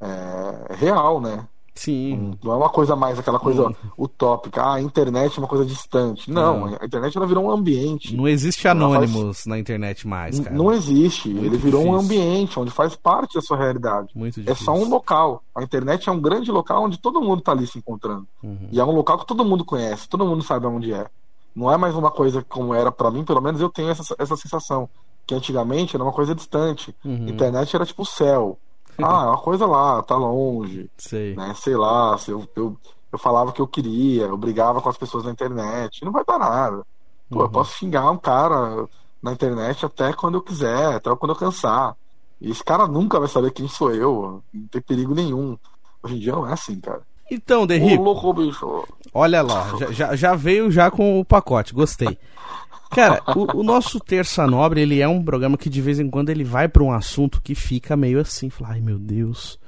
[0.02, 1.48] é, real, né?
[1.76, 2.34] Sim.
[2.44, 4.62] Não é uma coisa mais aquela coisa utópica.
[4.62, 6.30] Ah, a internet é uma coisa distante.
[6.30, 6.78] Não, Não.
[6.80, 8.16] a internet ela virou um ambiente.
[8.16, 10.56] Não existe Ela faz- anônimos na internet mais, cara.
[10.56, 11.30] Não existe.
[11.30, 12.04] Muito Ele virou um difícil.
[12.22, 14.10] ambiente onde faz parte da sua realidade.
[14.16, 14.66] Muito É difícil.
[14.66, 15.44] só um local.
[15.56, 18.28] A internet é um grande local onde todo mundo tá ali se encontrando.
[18.44, 18.68] Uhum.
[18.72, 21.08] E é um local que todo mundo conhece, todo mundo sabe onde é.
[21.56, 24.36] Não é mais uma coisa como era pra mim, pelo menos eu tenho essa, essa
[24.36, 24.88] sensação.
[25.26, 26.94] Que antigamente era uma coisa distante.
[27.06, 27.30] Uhum.
[27.30, 28.58] Internet era tipo o céu.
[28.98, 30.90] Ah, é uma coisa lá, tá longe.
[30.98, 31.36] Sei.
[31.36, 31.54] Né?
[31.56, 32.78] Sei lá, se eu, eu,
[33.12, 36.04] eu falava o que eu queria, eu brigava com as pessoas na internet.
[36.06, 36.84] Não vai dar nada.
[37.30, 37.42] Pô, Uhum.
[37.46, 38.86] eu posso xingar um cara
[39.22, 41.96] na internet até quando eu quiser, até quando eu cansar.
[42.42, 44.44] E esse cara nunca vai saber quem sou eu.
[44.54, 45.58] Não tem perigo nenhum.
[46.04, 47.02] Hoje em dia não é assim, cara.
[47.32, 48.84] Então, Ô, louco, bicho.
[49.14, 52.20] olha lá, já, já, já veio já com o pacote, gostei.
[52.94, 56.30] Cara, o, o nosso Terça Nobre, ele é um programa que de vez em quando
[56.30, 59.60] ele vai pra um assunto que fica meio assim, fala, ai meu Deus,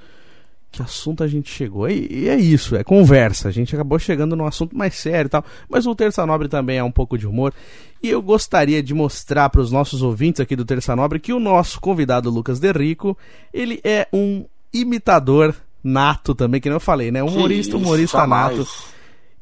[0.71, 1.89] que assunto a gente chegou?
[1.89, 5.30] E, e é isso, é conversa, a gente acabou chegando num assunto mais sério e
[5.30, 7.53] tal, mas o Terça Nobre também é um pouco de humor,
[8.01, 11.39] e eu gostaria de mostrar para os nossos ouvintes aqui do Terça Nobre que o
[11.39, 13.17] nosso convidado Lucas Derrico,
[13.53, 17.21] ele é um imitador nato também, que nem eu falei, né?
[17.23, 18.67] Humorista, humorista nato.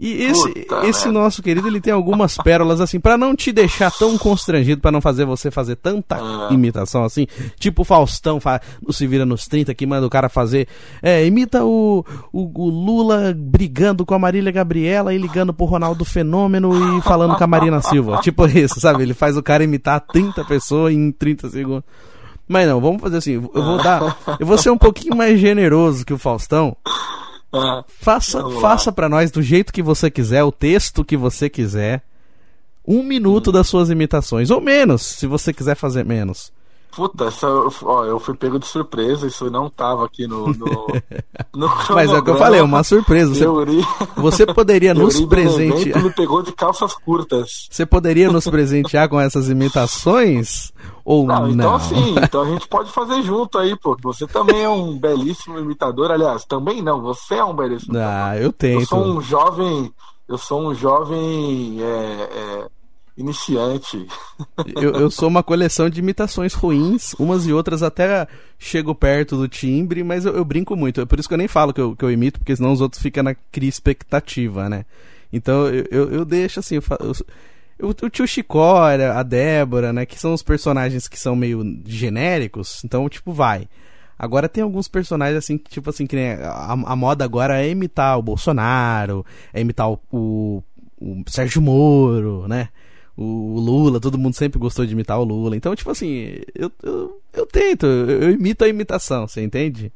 [0.06, 3.90] E esse, Puta esse nosso querido, ele tem algumas pérolas assim, pra não te deixar
[3.92, 6.50] tão constrangido, pra não fazer você fazer tanta Ah.
[6.52, 7.26] imitação assim,
[7.58, 8.60] tipo o Faustão fa-
[8.92, 10.68] Se Vira nos 30, que manda o cara fazer,
[11.02, 16.04] é, imita o, o, o Lula brigando com a Marília Gabriela e ligando pro Ronaldo
[16.04, 19.04] Fenômeno e falando com a Marina Silva, tipo isso, sabe?
[19.04, 21.84] Ele faz o cara imitar 30 pessoas em 30 segundos.
[22.46, 26.06] Mas não, vamos fazer assim, eu vou dar, eu vou ser um pouquinho mais generoso
[26.06, 26.76] que o Faustão,
[27.88, 32.04] Faça, Vamos faça para nós do jeito que você quiser, o texto que você quiser.
[32.86, 36.52] Um minuto das suas imitações, ou menos, se você quiser fazer menos.
[36.96, 37.48] Puta, essa,
[37.84, 40.48] ó, eu fui pego de surpresa, isso não tava aqui no.
[40.48, 40.88] no,
[41.56, 43.34] no Mas é o que eu falei, é uma surpresa.
[43.34, 43.86] Você, Euri,
[44.16, 46.04] você poderia nos presentear.
[46.04, 47.68] me pegou de calças curtas.
[47.70, 50.72] Você poderia nos presentear com essas imitações?
[51.06, 51.50] Ou Não, não?
[51.50, 53.98] então assim, então a gente pode fazer junto aí, pô.
[54.04, 58.16] Você também é um belíssimo imitador, aliás, também não, você é um belíssimo imitador.
[58.16, 58.86] Ah, eu Eu tento.
[58.88, 59.92] sou um jovem,
[60.30, 62.68] eu sou um jovem é, é,
[63.18, 64.06] iniciante.
[64.76, 69.48] Eu, eu sou uma coleção de imitações ruins, umas e outras até chego perto do
[69.48, 71.02] timbre, mas eu, eu brinco muito.
[71.02, 72.82] É por isso que eu nem falo que eu, que eu imito, porque senão os
[72.82, 74.86] outros ficam na cria expectativa, né?
[75.32, 76.76] Então eu, eu, deixo assim.
[76.76, 80.06] Eu, eu- o tio Chicória, a Débora, né?
[80.06, 83.68] Que são os personagens que são meio genéricos, então, tipo, vai.
[84.18, 87.70] Agora tem alguns personagens assim, que, tipo assim, que nem a, a moda agora é
[87.70, 90.64] imitar o Bolsonaro, é imitar o, o,
[91.02, 92.70] o Sérgio Moro, né?
[93.16, 95.56] O Lula, todo mundo sempre gostou de imitar o Lula.
[95.56, 99.92] Então, tipo assim, eu, eu, eu tento, eu, eu imito a imitação, você entende?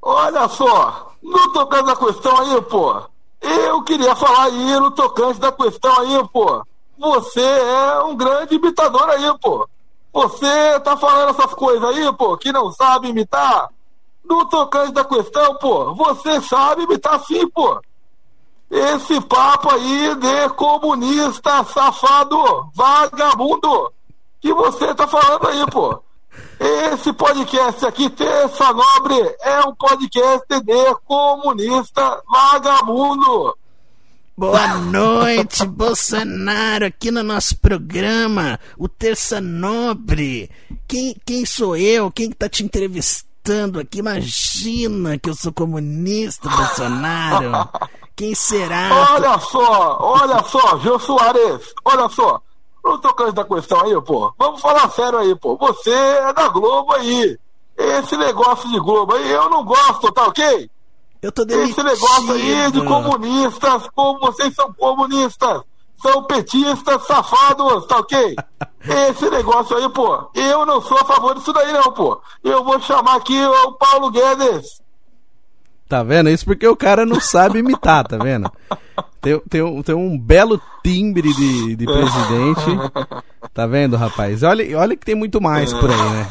[0.00, 3.02] Olha só, no tocante da questão aí, pô.
[3.40, 6.62] Eu queria falar aí no tocante da questão aí, pô.
[6.98, 9.68] Você é um grande imitador aí, pô.
[10.12, 13.68] Você tá falando essas coisas aí, pô, que não sabe imitar.
[14.24, 17.80] No tocante da questão, pô, você sabe imitar sim, pô.
[18.70, 23.92] Esse papo aí de comunista safado, vagabundo,
[24.40, 26.00] que você tá falando aí, pô.
[26.60, 33.58] Esse podcast aqui, Terça Nobre, é um podcast de comunista vagabundo.
[34.36, 40.48] Boa noite, Bolsonaro, aqui no nosso programa, o Terça Nobre.
[40.86, 42.08] Quem, quem sou eu?
[42.12, 43.98] Quem que tá te entrevistando aqui?
[43.98, 47.68] Imagina que eu sou comunista, Bolsonaro.
[48.20, 49.08] Quem será?
[49.14, 52.38] Olha só, olha só, Jô Soares, olha só.
[52.84, 55.56] No tocante da questão aí, pô, vamos falar sério aí, pô.
[55.56, 57.38] Você é da Globo aí.
[57.78, 60.70] Esse negócio de Globo aí eu não gosto, tá ok?
[61.22, 61.82] Eu tô Esse demitido.
[61.84, 65.62] negócio aí de comunistas, como vocês são comunistas,
[66.02, 68.36] são petistas safados, tá ok?
[69.08, 72.20] Esse negócio aí, pô, eu não sou a favor disso daí não, pô.
[72.44, 74.79] Eu vou chamar aqui o Paulo Guedes.
[75.90, 76.30] Tá vendo?
[76.30, 78.48] Isso porque o cara não sabe imitar, tá vendo?
[79.20, 83.20] Tem, tem, um, tem um belo timbre de, de presidente.
[83.52, 84.44] Tá vendo, rapaz?
[84.44, 86.28] Olha, olha que tem muito mais por aí, né?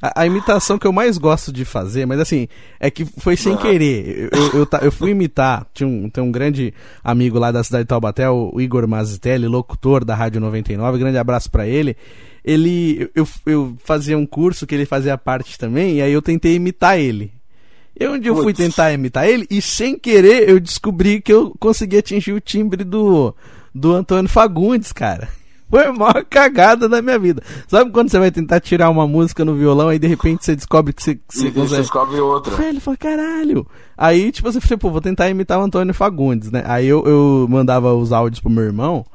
[0.00, 2.46] A, a imitação que eu mais gosto de fazer, mas assim,
[2.78, 4.30] é que foi sem querer.
[4.32, 7.84] Eu, eu, eu, eu fui imitar, tinha um, tem um grande amigo lá da cidade
[7.84, 11.96] de Taubaté, o Igor Mazitelli, locutor da Rádio 99, grande abraço pra ele.
[12.44, 16.54] Ele, eu, eu fazia um curso que ele fazia parte também, e aí eu tentei
[16.54, 17.39] imitar ele.
[18.00, 21.98] E onde eu fui tentar imitar ele, e sem querer eu descobri que eu consegui
[21.98, 23.34] atingir o timbre do,
[23.74, 25.28] do Antônio Fagundes, cara.
[25.70, 27.42] foi a maior cagada da minha vida.
[27.68, 30.92] Sabe quando você vai tentar tirar uma música no violão e de repente você descobre
[30.92, 32.56] que você, que você E você descobre outra.
[32.56, 33.66] Velho, falei, caralho.
[33.96, 36.64] Aí, tipo, você falou, pô, vou tentar imitar o Antônio Fagundes, né?
[36.66, 39.06] Aí eu, eu mandava os áudios pro meu irmão,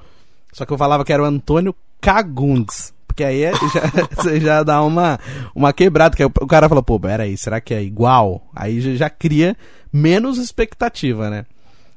[0.53, 2.94] só que eu falava que era o Antônio Cagundes.
[3.15, 3.81] Porque aí é- já,
[4.21, 5.17] você já dá uma,
[5.55, 6.17] uma quebrada.
[6.17, 8.45] Que aí o cara fala, pô, peraí, será que é igual?
[8.53, 9.55] Aí já, já cria
[9.91, 11.45] menos expectativa, né?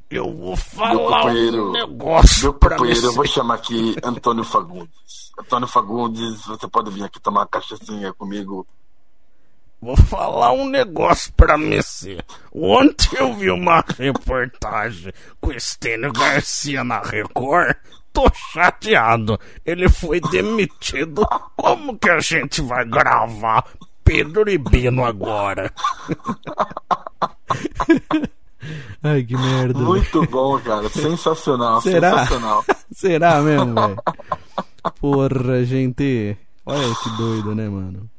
[0.08, 3.16] Eu vou falar um negócio meu pra companheiro, eu você.
[3.16, 5.32] vou chamar aqui Antônio Fagundes.
[5.38, 8.64] Antônio Fagundes, você pode vir aqui tomar uma cachaçinha comigo.
[9.82, 12.18] Vou falar um negócio pra você.
[12.54, 17.76] Ontem eu vi uma reportagem com o Estênio Garcia na Record.
[18.18, 19.38] Tô chateado.
[19.64, 21.24] Ele foi demitido.
[21.56, 23.64] Como que a gente vai gravar
[24.02, 25.72] Pedro e Bino agora?
[29.02, 29.78] Ai, que merda.
[29.78, 30.88] Muito bom, cara.
[30.88, 32.10] Sensacional, Será?
[32.18, 32.64] sensacional.
[32.90, 34.02] Será mesmo, velho?
[35.00, 36.36] Porra, gente.
[36.66, 38.10] Olha que doido, né, mano?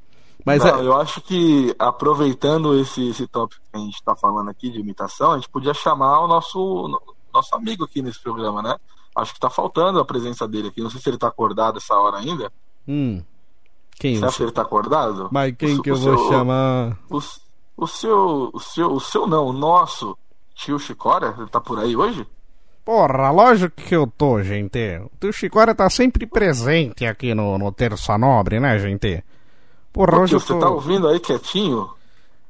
[0.46, 4.50] Mas Não, é- eu acho que aproveitando esse, esse tópico que a gente está falando
[4.50, 7.02] aqui de imitação, a gente podia chamar o nosso,
[7.34, 8.76] nosso amigo aqui nesse programa, né?
[9.16, 10.82] Acho que tá faltando a presença dele aqui.
[10.82, 12.52] Não sei se ele tá acordado essa hora ainda.
[12.88, 13.22] Hum.
[14.00, 14.16] Quem?
[14.18, 15.28] Você acha que ele tá acordado?
[15.32, 16.98] Mas quem O- que eu vou seu- chamar?
[17.10, 17.18] O,
[17.78, 18.50] o seu.
[18.54, 18.92] O seu.
[18.94, 20.18] O seu não, o nosso
[20.56, 22.26] tio Chicória, ele tá por aí hoje?
[22.86, 24.80] Porra, lógico que eu tô, gente.
[25.04, 29.24] O tio Chicória tá sempre presente aqui no, no Terça Nobre, né, gente?
[29.92, 31.90] Porra, Ô, hoje tio, eu você tô, tá ouvindo aí quietinho?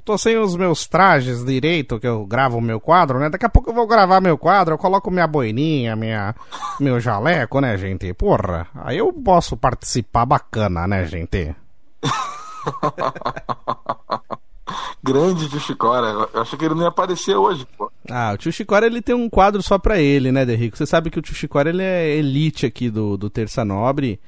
[0.10, 3.30] Tô sem os meus trajes direito que eu gravo o meu quadro, né?
[3.30, 6.34] Daqui a pouco eu vou gravar meu quadro, eu coloco minha boininha, minha,
[6.80, 8.12] meu jaleco, né, gente?
[8.16, 11.56] Porra, aí eu posso participar bacana, né, gente?
[15.04, 16.28] Grande tio Chicória.
[16.34, 17.92] Eu achei que ele não ia aparecer hoje, pô.
[18.10, 20.76] Ah, o tio Chicória ele tem um quadro só pra ele, né, Derrico?
[20.76, 24.20] Você sabe que o tio Chicória ele é elite aqui do, do Terça Nobre.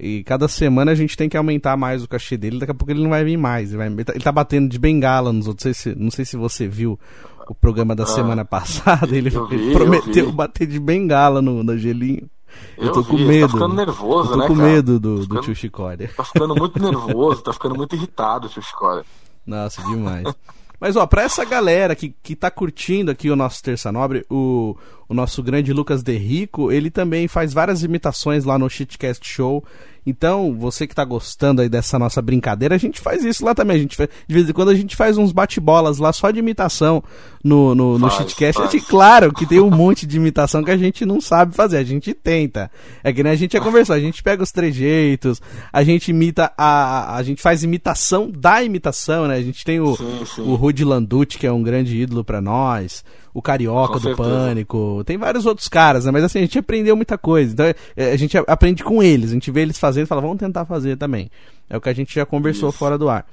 [0.00, 2.58] E cada semana a gente tem que aumentar mais o cachê dele.
[2.58, 3.70] Daqui a pouco ele não vai vir mais.
[3.70, 5.64] Ele, vai- ele tá- ele tá batendo de bengala nos outros.
[5.66, 6.98] Não sei se, não sei se você viu
[7.48, 9.16] o programa da semana passada.
[9.16, 12.28] Ele, vi, ele eu prometeu bater de bengala no, no gelinho.
[12.76, 13.46] Eu, Eu tô vi, com ele medo.
[13.48, 14.68] Tá ficando nervoso, eu tô né, com cara?
[14.68, 16.10] medo do, Tá do ficando- tio Chicória.
[16.16, 19.04] Tá ficando muito nervoso, tá ficando muito irritado, o tio Chicória.
[19.46, 20.24] Nossa, demais.
[20.80, 24.76] Mas, ó, pra essa galera que, que tá curtindo aqui o nosso Terça Nobre, o,
[25.08, 29.64] o nosso grande Lucas De Rico, ele também faz várias imitações lá no Shitcast Show.
[30.06, 33.76] Então, você que tá gostando aí dessa nossa brincadeira, a gente faz isso lá também.
[33.76, 36.38] A gente faz- de vez em quando a gente faz uns bate-bolas lá só de
[36.38, 37.02] imitação
[37.44, 38.60] no, no, no Faz, Shitcast.
[38.62, 38.74] faz.
[38.74, 41.84] E claro que tem um monte de imitação que a gente não sabe fazer, a
[41.84, 42.70] gente tenta.
[43.04, 45.40] É que nem a gente já conversou, a gente pega os trejeitos,
[45.72, 47.16] a gente imita a.
[47.16, 49.34] A gente faz imitação da imitação, né?
[49.36, 50.42] A gente tem o, Sim, sim.
[50.42, 54.28] o Rudy Landucci, que é um grande ídolo pra nós, o Carioca Com do certeza.
[54.28, 56.10] Pânico, tem vários outros caras, né?
[56.10, 57.52] Mas assim, a gente aprendeu muita coisa.
[57.52, 57.66] Então,
[57.96, 60.64] é, a gente aprende com eles, a gente vê eles fazendo e fala, vamos tentar
[60.64, 61.30] fazer também.
[61.68, 62.78] É o que a gente já conversou Isso.
[62.78, 63.26] fora do ar.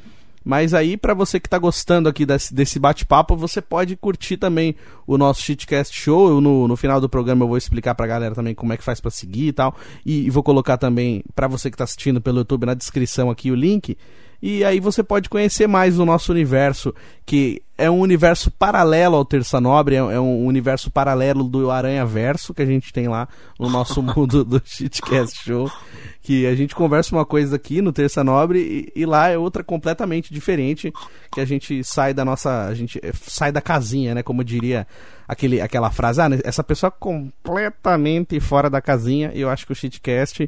[0.45, 4.75] Mas aí, pra você que tá gostando aqui desse, desse bate-papo, você pode curtir também
[5.07, 6.29] o nosso Shitcast Show.
[6.29, 8.83] Eu, no, no final do programa eu vou explicar pra galera também como é que
[8.83, 9.75] faz pra seguir e tal.
[10.05, 13.49] E, e vou colocar também, pra você que tá assistindo pelo YouTube, na descrição aqui
[13.49, 13.97] o link.
[14.47, 16.93] E aí você pode conhecer mais o nosso universo,
[17.25, 22.05] que é um universo paralelo ao Terça Nobre, é, é um universo paralelo do Aranha
[22.05, 23.27] Verso que a gente tem lá
[23.59, 25.71] no nosso mundo do Shitcast Show.
[26.21, 29.63] Que a gente conversa uma coisa aqui no Terça Nobre e, e lá é outra
[29.63, 30.93] completamente diferente,
[31.31, 32.67] que a gente sai da nossa.
[32.67, 34.21] A gente eh, sai da casinha, né?
[34.21, 34.85] Como diria
[35.27, 39.75] aquele, aquela frase, ah, essa pessoa completamente fora da casinha, e eu acho que o
[39.75, 40.47] Shitcast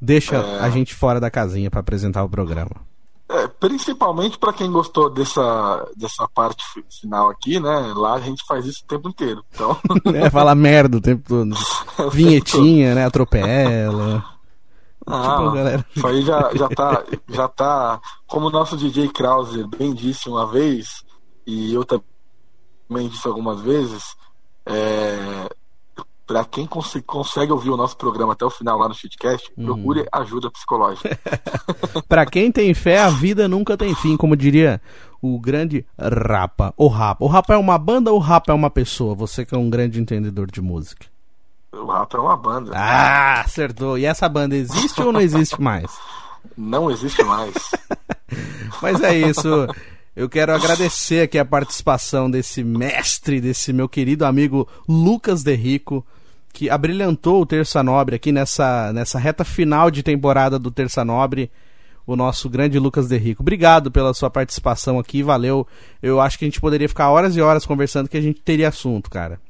[0.00, 0.58] deixa É.
[0.58, 2.87] a gente fora da casinha pra apresentar o programa.
[3.30, 7.92] É, principalmente pra quem gostou dessa, dessa parte fi- final aqui, né?
[7.94, 9.44] Lá a gente faz isso o tempo inteiro.
[9.54, 9.76] Então,
[10.14, 11.54] É, fala merda o tempo todo.
[12.10, 13.04] Vinhetinha, né?
[13.04, 14.24] Atropela.
[15.06, 15.86] ah, galera.
[15.94, 18.00] isso aí já, já, tá, já tá.
[18.26, 21.04] Como o nosso DJ Krauser bem disse uma vez,
[21.46, 24.04] e eu também disse algumas vezes,
[24.64, 25.48] é,
[26.28, 29.64] para quem cons- consegue ouvir o nosso programa até o final lá no Shitcast, Uhum.
[29.64, 31.18] procure ajuda psicológica.
[32.08, 34.80] Pra quem tem fé, a vida nunca tem fim, como diria
[35.20, 36.72] o grande Rapa.
[36.76, 37.24] O Rapa.
[37.24, 39.14] O Rapa é uma banda ou o Rapa é uma pessoa?
[39.14, 41.06] Você que é um grande entendedor de música.
[41.72, 42.72] o Rato é uma banda.
[42.74, 43.98] Ah, acertou.
[43.98, 45.90] E essa banda existe ou não existe mais?
[46.56, 47.52] Não existe mais.
[48.80, 49.48] Mas é isso.
[50.14, 56.04] Eu quero agradecer aqui a participação desse mestre, desse meu querido amigo Lucas De Rico,
[56.58, 61.52] que abrilhantou o Terça Nobre aqui nessa, nessa reta final de temporada do Terça Nobre.
[62.04, 63.42] O nosso grande Lucas De Rico.
[63.42, 65.64] Obrigado pela sua participação aqui, valeu.
[66.02, 68.68] Eu acho que a gente poderia ficar horas e horas conversando que a gente teria
[68.68, 69.40] assunto, cara.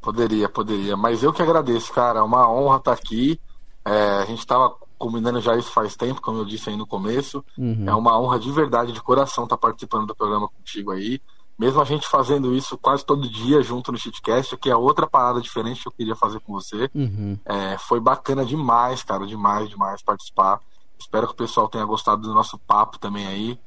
[0.00, 0.96] Poderia, poderia.
[0.96, 2.20] Mas eu que agradeço, cara.
[2.20, 3.38] É uma honra estar aqui.
[3.84, 7.44] É, a gente estava combinando já isso faz tempo, como eu disse aí no começo.
[7.58, 7.84] Uhum.
[7.86, 11.20] É uma honra de verdade, de coração, estar tá participando do programa contigo aí.
[11.60, 15.42] Mesmo a gente fazendo isso quase todo dia junto no Shitcast, que é outra parada
[15.42, 16.90] diferente que eu queria fazer com você.
[16.94, 17.38] Uhum.
[17.44, 20.58] É, foi bacana demais, cara, demais, demais participar.
[20.98, 23.60] Espero que o pessoal tenha gostado do nosso papo também aí.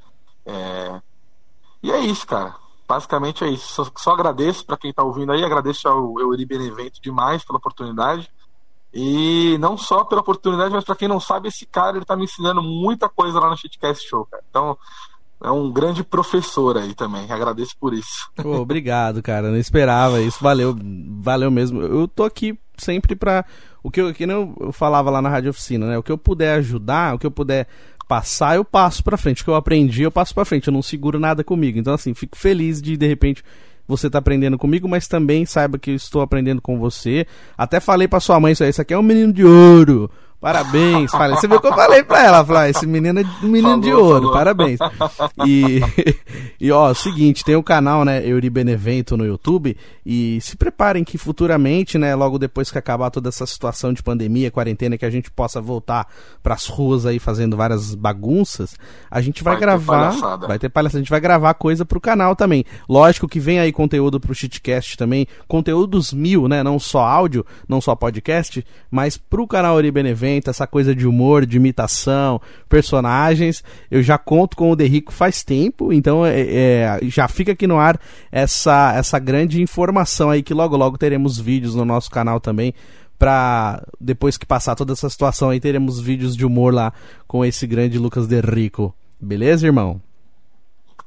[0.43, 0.99] É...
[1.83, 2.55] E é isso, cara.
[2.87, 3.71] Basicamente é isso.
[3.71, 8.27] Só, só agradeço para quem está ouvindo aí, agradeço ao Euri Benevento demais pela oportunidade.
[8.91, 12.23] E não só pela oportunidade, mas para quem não sabe, esse cara ele tá me
[12.23, 14.43] ensinando muita coisa lá no Shitcast Show, cara.
[14.49, 14.75] Então,
[15.43, 17.29] é um grande professor aí também.
[17.29, 18.29] Agradeço por isso.
[18.35, 19.51] Pô, obrigado, cara.
[19.51, 20.41] Não esperava isso.
[20.41, 20.75] Valeu,
[21.21, 21.81] valeu mesmo.
[21.81, 23.45] Eu tô aqui sempre pra.
[23.83, 25.97] O que eu, que eu falava lá na Rádio Oficina, né?
[25.97, 27.67] O que eu puder ajudar, o que eu puder
[28.07, 29.41] passar, eu passo pra frente.
[29.41, 30.67] O que eu aprendi, eu passo pra frente.
[30.67, 31.77] Eu não seguro nada comigo.
[31.77, 33.43] Então, assim, fico feliz de, de repente,
[33.85, 37.27] você tá aprendendo comigo, mas também saiba que eu estou aprendendo com você.
[37.57, 40.09] Até falei pra sua mãe isso aí, isso aqui é um menino de ouro.
[40.43, 41.09] Parabéns.
[41.09, 42.43] Falei, você viu que eu falei pra ela?
[42.43, 44.33] Falei, ah, esse menino é um menino falou, de ouro, falou.
[44.33, 44.79] parabéns.
[45.47, 45.79] E,
[46.59, 50.57] e ó, o seguinte, tem o um canal, né, Euri Benevento no YouTube, e se
[50.57, 55.05] preparem que futuramente, né, logo depois que acabar toda essa situação de pandemia, quarentena, que
[55.05, 56.07] a gente possa voltar
[56.43, 58.75] pras ruas aí fazendo várias bagunças,
[59.09, 62.35] a gente vai, vai gravar, vai ter palhaçada, a gente vai gravar coisa pro canal
[62.35, 62.65] também.
[62.89, 67.79] Lógico que vem aí conteúdo pro Shitcast também, conteúdos mil, né, não só áudio, não
[67.79, 73.63] só podcast, mas pro canal Euri Benevento essa coisa de humor, de imitação, personagens.
[73.89, 77.77] Eu já conto com o Derrico faz tempo, então é, é, já fica aqui no
[77.77, 77.99] ar
[78.31, 82.73] essa, essa grande informação aí que logo logo teremos vídeos no nosso canal também
[83.17, 86.91] para depois que passar toda essa situação aí teremos vídeos de humor lá
[87.27, 88.93] com esse grande Lucas Derrico.
[89.19, 90.01] Beleza, irmão?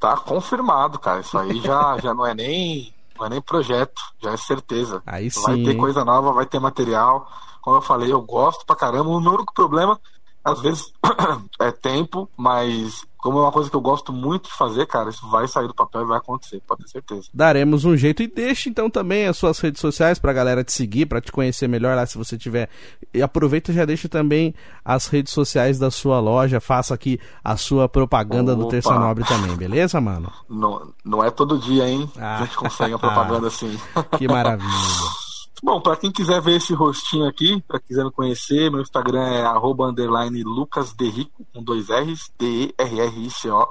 [0.00, 1.20] Tá confirmado, cara.
[1.20, 5.02] Isso aí já, já não é nem não é nem projeto, já é certeza.
[5.06, 5.42] Aí sim.
[5.42, 7.26] Vai ter coisa nova, vai ter material
[7.66, 9.10] como eu falei, eu gosto pra caramba.
[9.10, 9.98] O único problema,
[10.44, 10.92] às vezes,
[11.58, 15.28] é tempo, mas como é uma coisa que eu gosto muito de fazer, cara, isso
[15.28, 17.26] vai sair do papel e vai acontecer, pode ter certeza.
[17.34, 21.06] Daremos um jeito e deixe então também as suas redes sociais pra galera te seguir,
[21.06, 22.70] para te conhecer melhor lá se você tiver.
[23.12, 24.54] E aproveita e já deixa também
[24.84, 28.62] as redes sociais da sua loja, faça aqui a sua propaganda Opa.
[28.62, 30.32] do Terça Nobre também, beleza, mano?
[30.48, 32.08] Não, não é todo dia, hein?
[32.16, 32.36] Ah.
[32.36, 33.76] A gente consegue a propaganda assim.
[34.16, 35.25] Que maravilha.
[35.62, 39.42] Bom, para quem quiser ver esse rostinho aqui, para quiser me conhecer, meu Instagram é
[39.44, 43.68] arroba underline lucasderrico, com dois R's, D-E-R-R-I-C-O.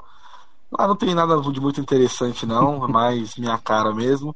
[0.70, 4.34] Lá não tem nada de muito interessante não, é mais minha cara mesmo.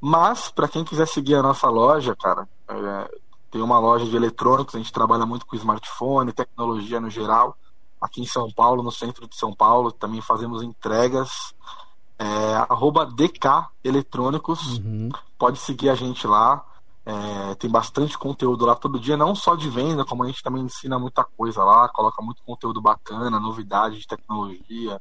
[0.00, 3.10] Mas, para quem quiser seguir a nossa loja, cara, é,
[3.50, 7.56] tem uma loja de eletrônicos, a gente trabalha muito com smartphone, tecnologia no geral.
[8.00, 11.54] Aqui em São Paulo, no centro de São Paulo, também fazemos entregas.
[12.18, 14.78] É, arroba DK Eletrônicos.
[14.78, 15.08] Uhum.
[15.38, 16.64] Pode seguir a gente lá.
[17.08, 20.62] É, tem bastante conteúdo lá todo dia, não só de venda, como a gente também
[20.62, 25.00] ensina muita coisa lá, coloca muito conteúdo bacana, novidade de tecnologia,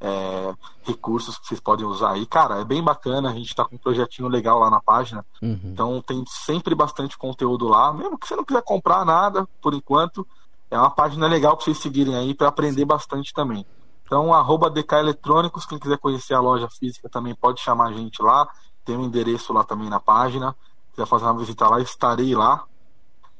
[0.00, 2.24] é, recursos que vocês podem usar aí.
[2.24, 5.58] Cara, é bem bacana, a gente está com um projetinho legal lá na página, uhum.
[5.64, 10.24] então tem sempre bastante conteúdo lá, mesmo que você não quiser comprar nada por enquanto,
[10.70, 13.66] é uma página legal para vocês seguirem aí para aprender bastante também.
[14.04, 18.22] Então, arroba DK Eletrônicos, quem quiser conhecer a loja física também pode chamar a gente
[18.22, 18.48] lá,
[18.84, 20.54] tem um endereço lá também na página
[21.00, 22.64] quiser fazer uma visita lá, estarei lá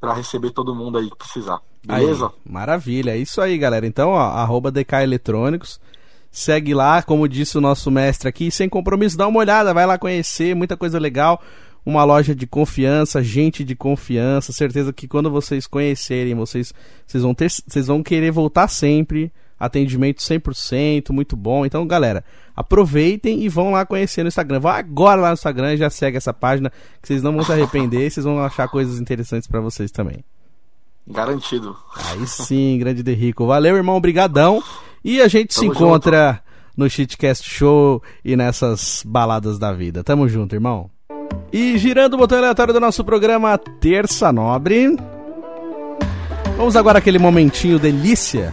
[0.01, 1.61] para receber todo mundo aí que precisar.
[1.85, 2.27] Beleza?
[2.27, 3.87] Aí, maravilha, é isso aí, galera.
[3.87, 5.81] Então, ó, arroba DK Eletrônicos.
[6.31, 9.99] Segue lá, como disse o nosso mestre aqui, sem compromisso, dá uma olhada, vai lá
[9.99, 11.43] conhecer, muita coisa legal.
[11.85, 14.53] Uma loja de confiança, gente de confiança.
[14.53, 16.73] Certeza que quando vocês conhecerem, vocês,
[17.07, 21.67] vocês, vão, ter, vocês vão querer voltar sempre atendimento 100%, muito bom.
[21.67, 22.25] Então, galera,
[22.57, 24.59] aproveitem e vão lá conhecer no Instagram.
[24.59, 27.53] Vá agora lá no Instagram e já segue essa página, que vocês não vão se
[27.53, 30.25] arrepender, vocês vão achar coisas interessantes para vocês também.
[31.07, 31.77] Garantido.
[32.07, 33.47] Aí sim, grande Derrico.
[33.47, 34.63] Valeu, irmão, obrigadão.
[35.05, 36.43] E a gente Tamo se encontra junto.
[36.77, 40.03] no Shitcast Show e nessas baladas da vida.
[40.03, 40.91] Tamo junto, irmão.
[41.53, 44.97] E girando o botão aleatório do nosso programa Terça Nobre.
[46.57, 48.53] Vamos agora aquele momentinho delícia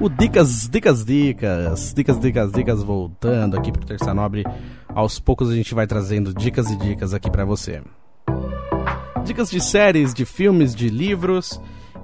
[0.00, 4.44] o Dicas, Dicas, Dicas, Dicas, Dicas, Dicas, voltando aqui pro Terça Nobre.
[4.88, 7.82] Aos poucos a gente vai trazendo dicas e dicas aqui para você.
[9.26, 11.60] Dicas de séries, de filmes, de livros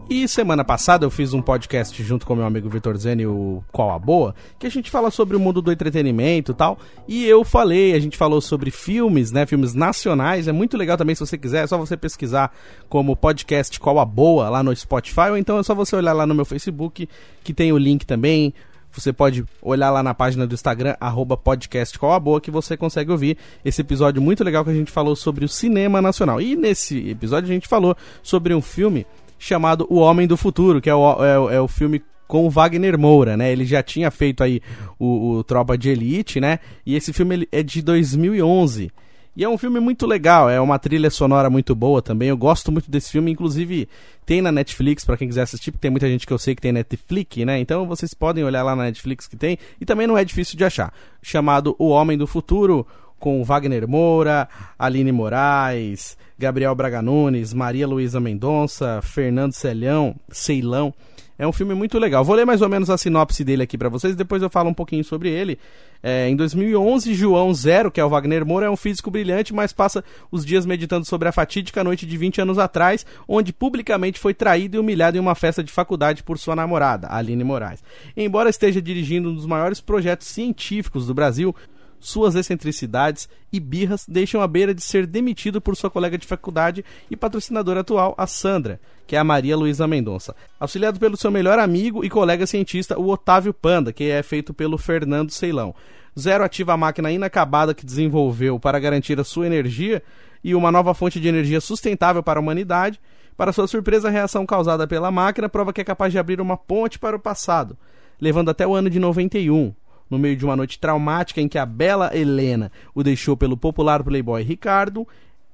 [0.09, 3.91] e semana passada eu fiz um podcast junto com meu amigo Vitor Zeni, o Qual
[3.91, 6.79] a Boa, que a gente fala sobre o mundo do entretenimento e tal.
[7.09, 9.45] E eu falei, a gente falou sobre filmes, né?
[9.47, 10.47] Filmes nacionais.
[10.47, 12.53] É muito legal também, se você quiser, é só você pesquisar
[12.89, 16.25] como podcast Qual a Boa lá no Spotify, ou então é só você olhar lá
[16.25, 17.09] no meu Facebook,
[17.43, 18.55] que tem o link também.
[18.93, 22.79] Você pode olhar lá na página do Instagram, arroba podcast qual a boa, que você
[22.79, 26.41] consegue ouvir esse episódio muito legal que a gente falou sobre o cinema nacional.
[26.41, 29.07] E nesse episódio a gente falou sobre um filme
[29.39, 32.99] chamado O Homem do Futuro, que é o, é, é o filme com o Wagner
[32.99, 33.53] Moura, né?
[33.53, 34.61] Ele já tinha feito aí
[34.99, 36.59] o, o Tropa de Elite, né?
[36.85, 38.91] E esse filme é de 2011.
[39.37, 42.31] E é um filme muito legal, é uma trilha sonora muito boa também.
[42.31, 43.87] Eu gosto muito desse filme, inclusive
[44.25, 46.63] tem na Netflix para quem quiser assistir, porque tem muita gente que eu sei que
[46.63, 47.61] tem Netflix, né?
[47.61, 50.65] Então vocês podem olhar lá na Netflix que tem e também não é difícil de
[50.65, 50.91] achar.
[51.21, 52.87] Chamado O Homem do Futuro,
[53.19, 54.49] com Wagner Moura,
[54.79, 60.95] Aline Moraes, Gabriel Braga Nunes, Maria Luísa Mendonça, Fernando Celhão, Ceilão.
[61.39, 62.25] É um filme muito legal.
[62.25, 64.75] Vou ler mais ou menos a sinopse dele aqui para vocês, depois eu falo um
[64.75, 65.59] pouquinho sobre ele.
[66.03, 69.73] É, em 2011, João Zero, que é o Wagner Moura, é um físico brilhante, mas
[69.73, 74.33] passa os dias meditando sobre a fatídica noite de 20 anos atrás, onde publicamente foi
[74.33, 77.83] traído e humilhado em uma festa de faculdade por sua namorada, Aline Moraes.
[78.17, 81.55] Embora esteja dirigindo um dos maiores projetos científicos do Brasil,
[82.01, 86.85] suas excentricidades e birras deixam à beira de ser demitido por sua colega de faculdade
[87.11, 90.35] e patrocinadora atual, a Sandra, que é a Maria Luísa Mendonça.
[90.59, 94.79] Auxiliado pelo seu melhor amigo e colega cientista, o Otávio Panda, que é feito pelo
[94.79, 95.75] Fernando Ceilão.
[96.19, 100.03] Zero ativa a máquina inacabada que desenvolveu para garantir a sua energia
[100.43, 103.01] e uma nova fonte de energia sustentável para a humanidade.
[103.37, 106.57] Para sua surpresa, a reação causada pela máquina prova que é capaz de abrir uma
[106.57, 107.77] ponte para o passado,
[108.21, 109.75] levando até o ano de 91
[110.11, 114.03] no meio de uma noite traumática em que a bela Helena o deixou pelo popular
[114.03, 115.07] playboy Ricardo,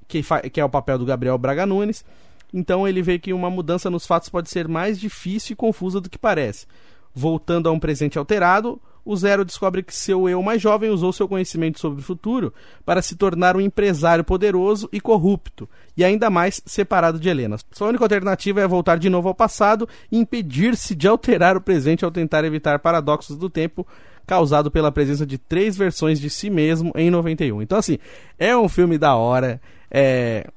[0.07, 2.05] que, que é o papel do Gabriel Braga Nunes.
[2.53, 6.09] Então ele vê que uma mudança nos fatos pode ser mais difícil e confusa do
[6.09, 6.67] que parece.
[7.13, 11.27] Voltando a um presente alterado, o Zero descobre que seu eu mais jovem usou seu
[11.27, 12.53] conhecimento sobre o futuro
[12.85, 17.57] para se tornar um empresário poderoso e corrupto, e ainda mais separado de Helena.
[17.71, 22.05] Sua única alternativa é voltar de novo ao passado e impedir-se de alterar o presente
[22.05, 23.85] ao tentar evitar paradoxos do tempo
[24.25, 27.61] causado pela presença de três versões de si mesmo em 91.
[27.61, 27.97] Então, assim,
[28.39, 29.59] é um filme da hora.
[29.91, 30.47] É,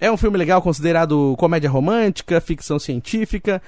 [0.00, 3.62] é um filme legal, considerado comédia romântica, ficção científica.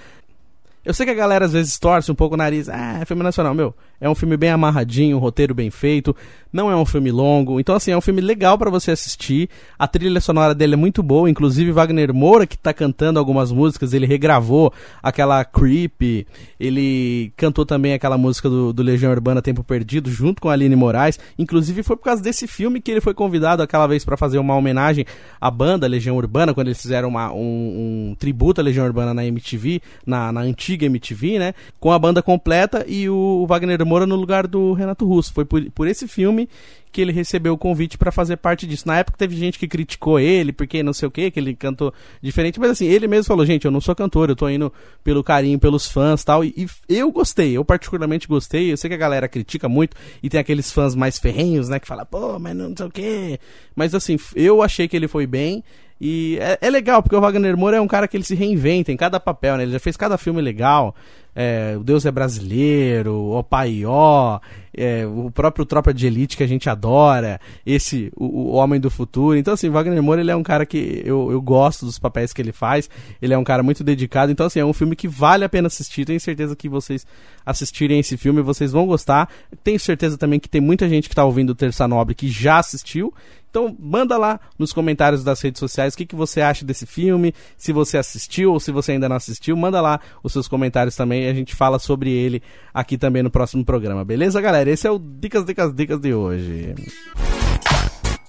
[0.85, 2.68] Eu sei que a galera às vezes torce um pouco o nariz.
[2.68, 3.74] Ah, é filme nacional, meu.
[4.05, 6.15] É um filme bem amarradinho, um roteiro bem feito.
[6.53, 7.59] Não é um filme longo.
[7.59, 9.49] Então, assim, é um filme legal para você assistir.
[9.79, 11.29] A trilha sonora dele é muito boa.
[11.31, 14.71] Inclusive, Wagner Moura, que tá cantando algumas músicas, ele regravou
[15.03, 16.27] aquela Creep.
[16.61, 20.77] Ele cantou também aquela música do, do Legião Urbana Tempo Perdido, junto com a Aline
[20.77, 21.19] Moraes.
[21.39, 24.55] Inclusive, foi por causa desse filme que ele foi convidado aquela vez para fazer uma
[24.55, 25.07] homenagem
[25.41, 29.25] à banda Legião Urbana, quando eles fizeram uma, um, um tributo à Legião Urbana na
[29.25, 31.55] MTV, na, na antiga MTV, né?
[31.81, 35.33] Com a banda completa e o Wagner Moura Moura no lugar do Renato Russo.
[35.33, 36.49] Foi por, por esse filme
[36.91, 38.89] que ele recebeu o convite para fazer parte disso.
[38.89, 41.95] Na época teve gente que criticou ele, porque não sei o que, que ele cantou
[42.21, 44.73] diferente, mas assim, ele mesmo falou, gente, eu não sou cantor, eu tô indo
[45.03, 48.95] pelo carinho, pelos fãs tal, e, e eu gostei, eu particularmente gostei, eu sei que
[48.95, 52.57] a galera critica muito, e tem aqueles fãs mais ferrenhos, né, que fala, pô, mas
[52.57, 53.41] não sei o que,
[53.75, 55.65] mas assim, eu achei que ele foi bem,
[56.07, 58.93] e é, é, legal, porque o Wagner Moura é um cara que ele se reinventa
[58.93, 59.63] em cada papel, né?
[59.63, 60.95] Ele já fez cada filme legal
[61.35, 64.39] é, O Deus é Brasileiro, O Paió,
[64.77, 68.91] é, o próprio Tropa de Elite que a gente adora, esse, o, o, Homem do
[68.91, 69.39] Futuro.
[69.39, 72.43] Então, assim, Wagner Moura, ele é um cara que eu, eu gosto dos papéis que
[72.43, 72.91] ele faz,
[73.23, 75.69] ele é um cara muito dedicado, então, assim, é um filme que vale a pena
[75.69, 77.07] assistir, tenho certeza que vocês
[77.47, 79.29] assistirem esse filme, vocês vão gostar.
[79.63, 82.59] Tenho certeza também que tem muita gente que está ouvindo o Terça Nobre que já
[82.59, 83.11] assistiu,
[83.55, 87.33] então manda lá nos comentários das redes sociais o que, que você acha desse filme,
[87.57, 91.23] se você assistiu ou se você ainda não assistiu, manda lá os seus comentários também
[91.23, 92.43] e a gente fala sobre ele
[92.73, 94.69] aqui também no próximo programa, beleza, galera?
[94.69, 96.75] Esse é o Dicas, Dicas, Dicas de hoje.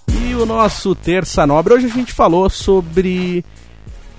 [0.08, 3.44] E o nosso Terça Nobre, hoje a gente falou sobre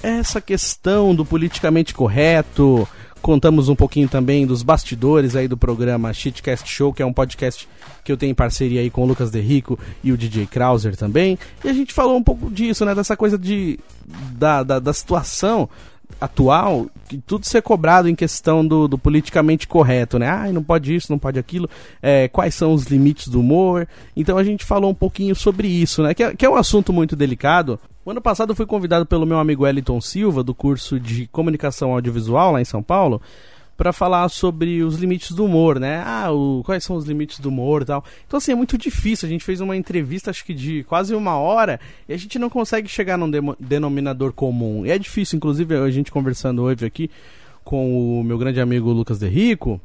[0.04, 2.86] essa questão do politicamente correto,
[3.28, 7.68] contamos um pouquinho também dos bastidores aí do programa Shitcast Show, que é um podcast
[8.02, 11.38] que eu tenho em parceria aí com o Lucas Derrico e o DJ Krauser também.
[11.62, 12.96] E a gente falou um pouco disso, né?
[12.96, 13.78] Dessa coisa de,
[14.32, 15.68] da, da, da situação
[16.22, 20.30] atual, que tudo ser cobrado em questão do, do politicamente correto, né?
[20.30, 21.70] Ah, não pode isso, não pode aquilo.
[22.02, 23.86] É, quais são os limites do humor?
[24.16, 26.14] Então a gente falou um pouquinho sobre isso, né?
[26.14, 27.78] Que é, que é um assunto muito delicado.
[28.08, 31.92] O ano passado eu fui convidado pelo meu amigo Wellington Silva, do curso de comunicação
[31.92, 33.22] audiovisual lá em São Paulo,
[33.76, 36.02] para falar sobre os limites do humor, né?
[36.06, 38.06] Ah, o, quais são os limites do humor e tal.
[38.26, 39.28] Então, assim, é muito difícil.
[39.28, 42.50] A gente fez uma entrevista, acho que de quase uma hora, e a gente não
[42.50, 43.30] consegue chegar num
[43.60, 44.86] denominador comum.
[44.86, 47.12] E é difícil, inclusive, a gente conversando hoje aqui
[47.62, 49.82] com o meu grande amigo Lucas Derrico.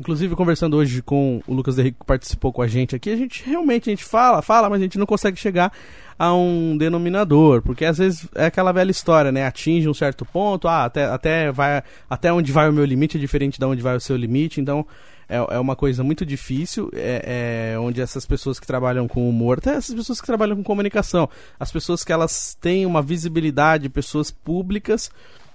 [0.00, 3.44] Inclusive, conversando hoje com o Lucas Derrico, que participou com a gente aqui, a gente
[3.44, 5.70] realmente a gente fala, fala, mas a gente não consegue chegar
[6.18, 9.44] a um denominador, porque às vezes é aquela velha história, né?
[9.44, 13.20] Atinge um certo ponto, ah, até, até, vai, até onde vai o meu limite é
[13.20, 14.86] diferente de onde vai o seu limite, então
[15.28, 19.58] é, é uma coisa muito difícil, é, é, onde essas pessoas que trabalham com humor,
[19.58, 21.28] até essas pessoas que trabalham com comunicação,
[21.58, 25.10] as pessoas que elas têm uma visibilidade, pessoas públicas,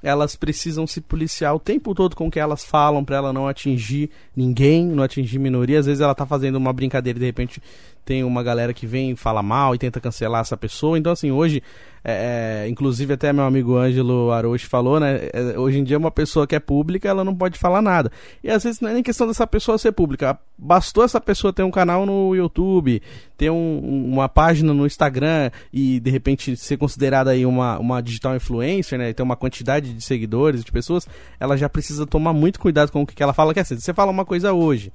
[0.06, 3.47] elas precisam se policiar o tempo todo com o que elas falam para ela não
[3.47, 5.80] atingir ninguém, não atingir minoria.
[5.80, 7.60] Às vezes ela tá fazendo uma brincadeira e de repente
[8.06, 10.97] tem uma galera que vem e fala mal e tenta cancelar essa pessoa.
[10.97, 11.64] Então, assim, hoje,
[12.03, 15.28] é, é inclusive até meu amigo Ângelo Aroche falou, né?
[15.34, 18.12] É, hoje em dia, uma pessoa que é pública, ela não pode falar nada.
[18.43, 20.39] E às vezes não é nem questão dessa pessoa ser pública.
[20.56, 23.01] Bastou essa pessoa ter um canal no YouTube,
[23.36, 23.80] ter um,
[24.14, 29.12] uma página no Instagram e de repente ser considerada aí uma, uma digital influencer, né?
[29.14, 31.08] Ter uma quantidade de seguidores, de pessoas,
[31.39, 33.51] ela já precisa tomar muito cuidado com o que ela fala.
[33.51, 34.91] Quer dizer, você fala uma coisa hoje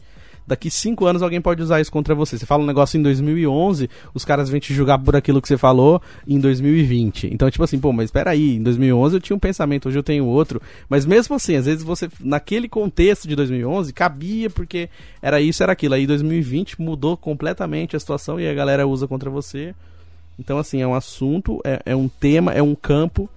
[0.51, 2.37] daqui cinco anos alguém pode usar isso contra você.
[2.37, 5.57] Você fala um negócio em 2011, os caras vêm te julgar por aquilo que você
[5.57, 7.33] falou em 2020.
[7.33, 10.03] Então, tipo assim, pô, mas espera aí, em 2011 eu tinha um pensamento, hoje eu
[10.03, 10.61] tenho outro.
[10.89, 14.91] Mas mesmo assim, às vezes você, naquele contexto de 2011, cabia porque
[15.23, 15.95] era isso, era aquilo.
[15.95, 19.73] Aí 2020 mudou completamente a situação e a galera usa contra você.
[20.37, 23.31] Então, assim, é um assunto, é, é um tema, é um campo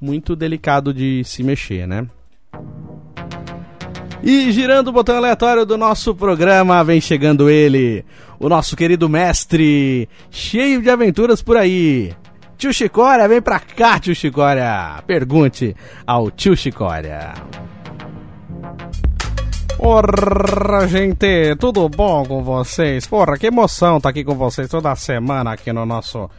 [0.00, 2.06] muito delicado de se mexer, né?
[4.26, 8.02] E girando o botão aleatório do nosso programa, vem chegando ele,
[8.40, 12.10] o nosso querido mestre, cheio de aventuras por aí.
[12.56, 15.02] Tio Chicória, vem pra cá, tio Chicória.
[15.06, 17.34] Pergunte ao tio Chicória.
[19.76, 23.06] Porra, gente, tudo bom com vocês?
[23.06, 26.30] Porra, que emoção tá aqui com vocês toda semana aqui no nosso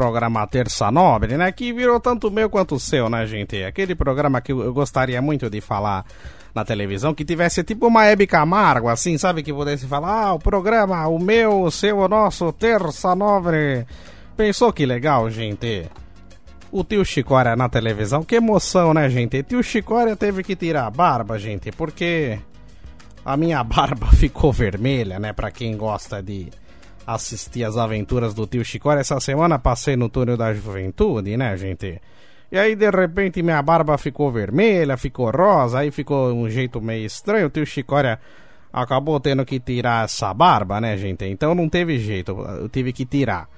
[0.00, 1.52] programa Terça Nobre, né?
[1.52, 3.62] Que virou tanto meu quanto seu, né, gente?
[3.62, 6.06] Aquele programa que eu gostaria muito de falar
[6.54, 9.42] na televisão que tivesse tipo uma Hebe Camargo, assim, sabe?
[9.42, 13.86] Que pudesse falar, ah, o programa, o meu, o seu, o nosso, Terça Nobre.
[14.34, 15.86] Pensou que legal, gente?
[16.72, 19.42] O tio Chicória na televisão, que emoção, né, gente?
[19.42, 22.38] Tio Chicória teve que tirar a barba, gente, porque
[23.22, 25.34] a minha barba ficou vermelha, né?
[25.34, 26.48] Pra quem gosta de
[27.14, 29.00] assistir as aventuras do tio Chicória.
[29.00, 32.00] Essa semana passei no túnel da juventude, né, gente?
[32.52, 37.06] E aí, de repente, minha barba ficou vermelha, ficou rosa, aí ficou um jeito meio
[37.06, 37.46] estranho.
[37.46, 38.18] O tio Chicória
[38.72, 41.24] acabou tendo que tirar essa barba, né, gente?
[41.24, 43.48] Então não teve jeito, eu tive que tirar.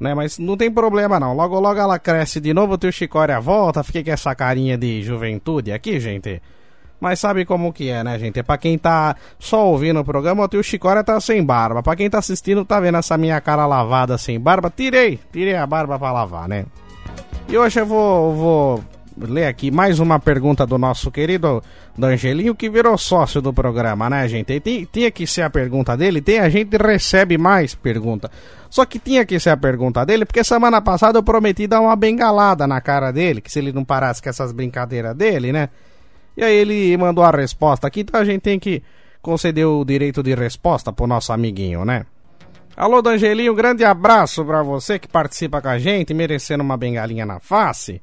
[0.00, 1.32] Né, mas não tem problema não.
[1.32, 5.02] Logo logo ela cresce de novo, o tio Chicória volta, fiquei com essa carinha de
[5.02, 6.42] juventude aqui, gente.
[7.02, 8.40] Mas sabe como que é, né, gente?
[8.44, 11.82] Pra quem tá só ouvindo o programa, o tio Chicória tá sem barba.
[11.82, 14.70] Pra quem tá assistindo, tá vendo essa minha cara lavada sem barba.
[14.70, 16.64] Tirei, tirei a barba pra lavar, né?
[17.48, 18.84] E hoje eu vou, vou
[19.18, 21.60] ler aqui mais uma pergunta do nosso querido
[22.00, 24.60] Angelinho, que virou sócio do programa, né, gente?
[24.60, 28.30] Tem, tinha que ser a pergunta dele, tem a gente recebe mais pergunta.
[28.70, 31.96] Só que tinha que ser a pergunta dele, porque semana passada eu prometi dar uma
[31.96, 35.68] bengalada na cara dele, que se ele não parasse com essas brincadeiras dele, né?
[36.36, 38.82] E aí ele mandou a resposta aqui, então a gente tem que
[39.20, 42.04] conceder o direito de resposta pro nosso amiguinho, né?
[42.76, 47.26] Alô, Dangelinho, um grande abraço para você que participa com a gente, merecendo uma bengalinha
[47.26, 48.00] na face.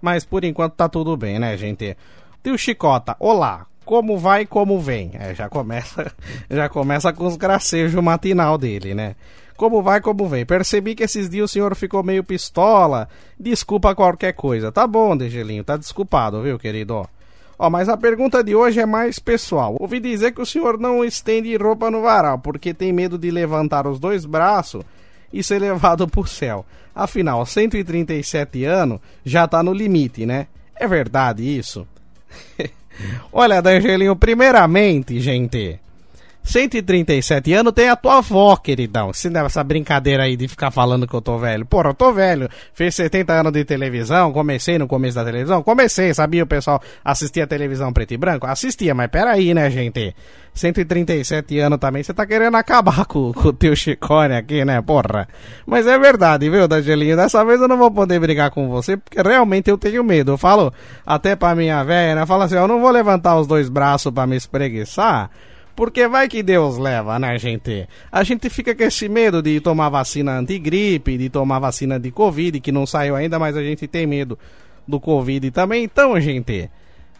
[0.00, 1.96] Mas por enquanto tá tudo bem, né, gente?
[2.42, 5.12] Tio Chicota, olá, como vai, como vem?
[5.14, 6.12] É, já começa,
[6.50, 9.16] já começa com os gracejos matinal dele, né?
[9.56, 10.46] Como vai, como vem?
[10.46, 13.08] Percebi que esses dias o senhor ficou meio pistola.
[13.38, 14.70] Desculpa qualquer coisa.
[14.70, 17.06] Tá bom, Dangelinho, tá desculpado, viu, querido?
[17.62, 19.76] Ó, mas a pergunta de hoje é mais pessoal.
[19.78, 23.86] Ouvi dizer que o senhor não estende roupa no varal porque tem medo de levantar
[23.86, 24.82] os dois braços
[25.30, 26.64] e ser levado pro céu.
[26.94, 30.46] Afinal, 137 anos já tá no limite, né?
[30.74, 31.86] É verdade isso?
[33.30, 35.78] Olha, Dangelinho, primeiramente, gente,
[36.50, 39.12] 137 anos tem a tua avó, queridão.
[39.12, 41.64] Se não essa brincadeira aí de ficar falando que eu tô velho.
[41.64, 42.48] Porra, eu tô velho.
[42.74, 45.62] Fiz 70 anos de televisão, comecei no começo da televisão.
[45.62, 48.48] Comecei, sabia o pessoal assistia televisão preto e branco?
[48.48, 50.12] Assistia, mas peraí, né, gente?
[50.52, 55.28] 137 anos também, você tá querendo acabar com, com o teu chicone aqui, né, porra?
[55.64, 57.16] Mas é verdade, viu, Dangelinho?
[57.16, 60.32] Dessa vez eu não vou poder brigar com você, porque realmente eu tenho medo.
[60.32, 60.72] Eu falo
[61.06, 62.26] até pra minha velha, né?
[62.26, 65.30] Fala assim, eu não vou levantar os dois braços para me espreguiçar
[65.80, 67.88] porque vai que Deus leva, né, gente?
[68.12, 72.60] A gente fica com esse medo de tomar vacina antigripe, de tomar vacina de Covid,
[72.60, 74.38] que não saiu ainda, mas a gente tem medo
[74.86, 75.82] do Covid também.
[75.82, 76.70] Então, gente,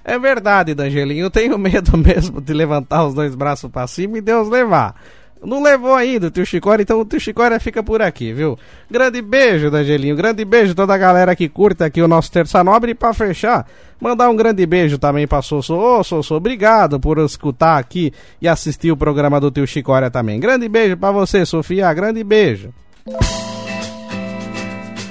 [0.05, 4.21] é verdade, Dangelinho, eu tenho medo mesmo de levantar os dois braços para cima e
[4.21, 4.95] Deus levar.
[5.43, 8.59] Não levou ainda o tio Chicória, então o tio Chicória fica por aqui, viu?
[8.91, 10.15] Grande beijo, Dangelinho.
[10.15, 12.93] Grande beijo toda a galera que curta aqui o nosso Terça Nobre.
[12.93, 13.67] E pra fechar,
[13.99, 15.75] mandar um grande beijo também pra Sosso.
[15.75, 20.39] Ô, Sosso, obrigado por escutar aqui e assistir o programa do tio Chicória também.
[20.39, 21.93] Grande beijo pra você, Sofia.
[21.95, 22.69] Grande beijo.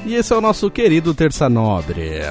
[0.06, 2.22] E esse é o nosso querido Terça Nobre.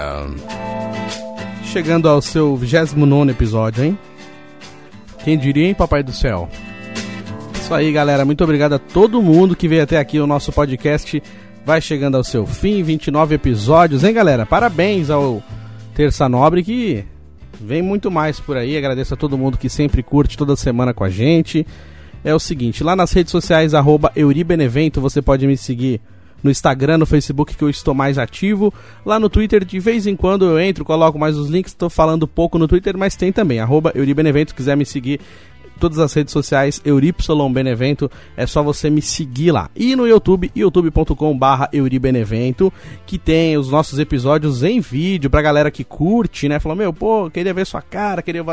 [1.65, 3.99] Chegando ao seu 29 episódio, hein?
[5.25, 6.49] Quem diria, hein, Papai do Céu?
[7.69, 8.24] Isso aí, galera.
[8.24, 10.19] Muito obrigado a todo mundo que veio até aqui.
[10.19, 11.23] O nosso podcast
[11.66, 12.82] vai chegando ao seu fim.
[12.82, 14.47] 29 episódios, hein, galera?
[14.47, 15.43] Parabéns ao
[15.95, 17.05] Terça Nobre que
[17.61, 18.74] vem muito mais por aí.
[18.74, 21.66] Agradeço a todo mundo que sempre curte toda semana com a gente.
[22.24, 26.01] É o seguinte, lá nas redes sociais, arroba Euribenevento, você pode me seguir
[26.43, 28.73] no Instagram, no Facebook, que eu estou mais ativo.
[29.05, 31.73] Lá no Twitter, de vez em quando eu entro, coloco mais os links.
[31.73, 33.61] Estou falando pouco no Twitter, mas tem também.
[33.61, 35.20] Arroba Euribenevento, quiser me seguir
[35.79, 39.71] todas as redes sociais, Euripsilon Benevento, é só você me seguir lá.
[39.75, 42.73] E no YouTube, youtube.com barra Euribenevento,
[43.07, 46.59] que tem os nossos episódios em vídeo pra galera que curte, né?
[46.59, 48.45] Falou, meu, pô, queria ver sua cara, queria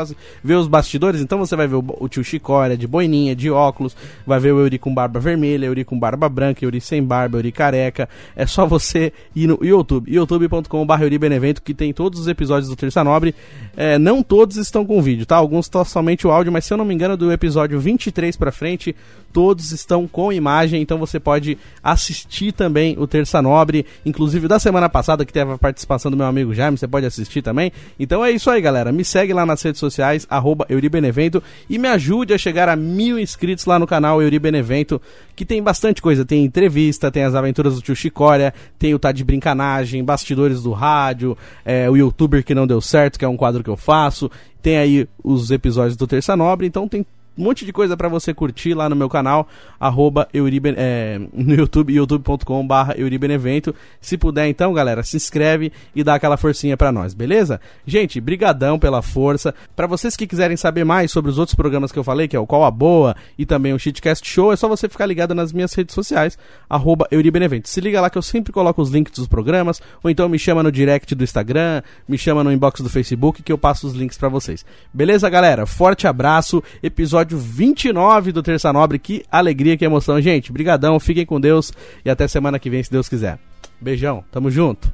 [0.42, 3.96] ver os bastidores, então você vai ver o, tio Chicória de boininha, de óculos,
[4.26, 7.52] vai ver o Euri com barba vermelha, Euri com barba branca, Euri sem barba, Euri
[7.52, 8.08] careca.
[8.34, 12.76] É só você ir no YouTube, youtube.com barra Euribenevento, que tem todos os episódios do
[12.76, 13.34] Terça Nobre.
[13.76, 15.36] É, não todos estão com vídeo, tá?
[15.36, 18.52] Alguns estão somente o áudio, mas se eu não me engano, do episódio 23 para
[18.52, 18.94] frente,
[19.32, 24.88] todos estão com imagem, então você pode assistir também o Terça Nobre, inclusive da semana
[24.88, 27.70] passada que teve a participação do meu amigo Jaime, você pode assistir também.
[28.00, 28.90] Então é isso aí, galera.
[28.90, 33.18] Me segue lá nas redes sociais, arroba Euribenevento, e me ajude a chegar a mil
[33.18, 35.00] inscritos lá no canal Euribenevento,
[35.34, 36.24] que tem bastante coisa.
[36.24, 40.72] Tem entrevista, tem as aventuras do tio Chicória, tem o Tá de Brincanagem, bastidores do
[40.72, 44.30] rádio, é, o youtuber que não deu certo, que é um quadro que eu faço.
[44.66, 47.06] Tem aí os episódios do Terça Nobre, então tem
[47.36, 49.48] um monte de coisa para você curtir lá no meu canal,
[49.78, 53.74] arroba Euriben, é, no YouTube, youtube.com Euribenevento.
[54.00, 57.60] Se puder então, galera, se inscreve e dá aquela forcinha para nós, beleza?
[57.86, 59.54] Gente, brigadão pela força.
[59.74, 62.40] Para vocês que quiserem saber mais sobre os outros programas que eu falei, que é
[62.40, 65.52] o Qual a Boa e também o Shitcast Show, é só você ficar ligado nas
[65.52, 66.38] minhas redes sociais,
[66.68, 67.68] arroba Euribenevento.
[67.68, 70.62] Se liga lá que eu sempre coloco os links dos programas, ou então me chama
[70.62, 74.16] no direct do Instagram, me chama no inbox do Facebook, que eu passo os links
[74.16, 74.64] para vocês.
[74.92, 75.66] Beleza, galera?
[75.66, 78.98] Forte abraço, episódio episódio 29 do Terça Nobre.
[78.98, 80.20] Que alegria, que emoção.
[80.20, 81.72] Gente, brigadão, fiquem com Deus
[82.04, 83.38] e até semana que vem, se Deus quiser.
[83.80, 84.92] Beijão, tamo junto.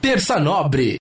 [0.00, 0.92] Terça Nobre